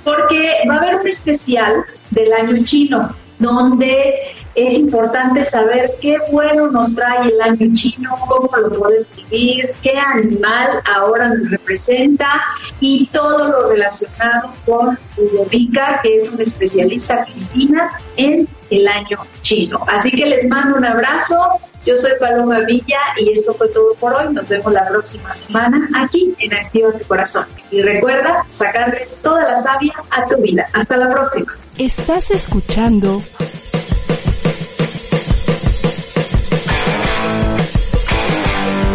porque 0.05 0.53
va 0.69 0.75
a 0.75 0.79
haber 0.79 0.97
un 0.97 1.09
especial 1.09 1.85
del 2.11 2.33
año 2.33 2.65
chino 2.65 3.09
donde 3.41 4.15
es 4.55 4.75
importante 4.75 5.45
saber 5.45 5.93
qué 6.01 6.19
bueno 6.31 6.71
nos 6.71 6.95
trae 6.95 7.29
el 7.29 7.41
año 7.41 7.75
chino, 7.75 8.17
cómo 8.29 8.57
lo 8.57 8.71
podemos 8.71 9.07
vivir, 9.17 9.71
qué 9.83 9.99
animal 9.99 10.83
ahora 10.95 11.31
nos 11.31 11.51
representa 11.51 12.43
y 12.79 13.07
todo 13.07 13.49
lo 13.49 13.69
relacionado 13.71 14.53
con 14.67 14.99
Ludovica, 15.17 16.01
que 16.03 16.17
es 16.17 16.31
una 16.31 16.45
especialista 16.45 17.25
filipina 17.25 17.91
en 18.17 18.47
el 18.71 18.87
año 18.87 19.19
chino. 19.41 19.81
Así 19.89 20.11
que 20.11 20.27
les 20.27 20.47
mando 20.47 20.77
un 20.77 20.85
abrazo. 20.85 21.61
Yo 21.85 21.97
soy 21.97 22.13
Paloma 22.21 22.61
Villa 22.61 22.99
y 23.17 23.33
esto 23.33 23.55
fue 23.55 23.69
todo 23.69 23.95
por 23.95 24.13
hoy. 24.13 24.33
Nos 24.35 24.47
vemos 24.49 24.73
la 24.73 24.87
próxima 24.87 25.33
semana 25.33 25.89
aquí 25.97 26.35
en 26.39 26.53
Activa 26.53 26.93
tu 26.93 27.07
Corazón. 27.07 27.47
Y 27.71 27.81
recuerda 27.81 28.45
sacarle 28.51 29.09
toda 29.23 29.45
la 29.45 29.63
savia 29.63 29.95
a 30.11 30.25
tu 30.27 30.37
vida. 30.37 30.67
Hasta 30.75 30.97
la 30.97 31.11
próxima. 31.11 31.53
Estás 31.79 32.31
escuchando 32.31 33.23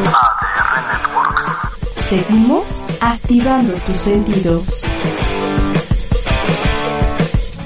ADR 0.05 0.87
Networks. 0.87 2.09
Seguimos 2.09 2.85
activando 3.01 3.73
tus 3.85 3.97
sentidos. 3.97 4.83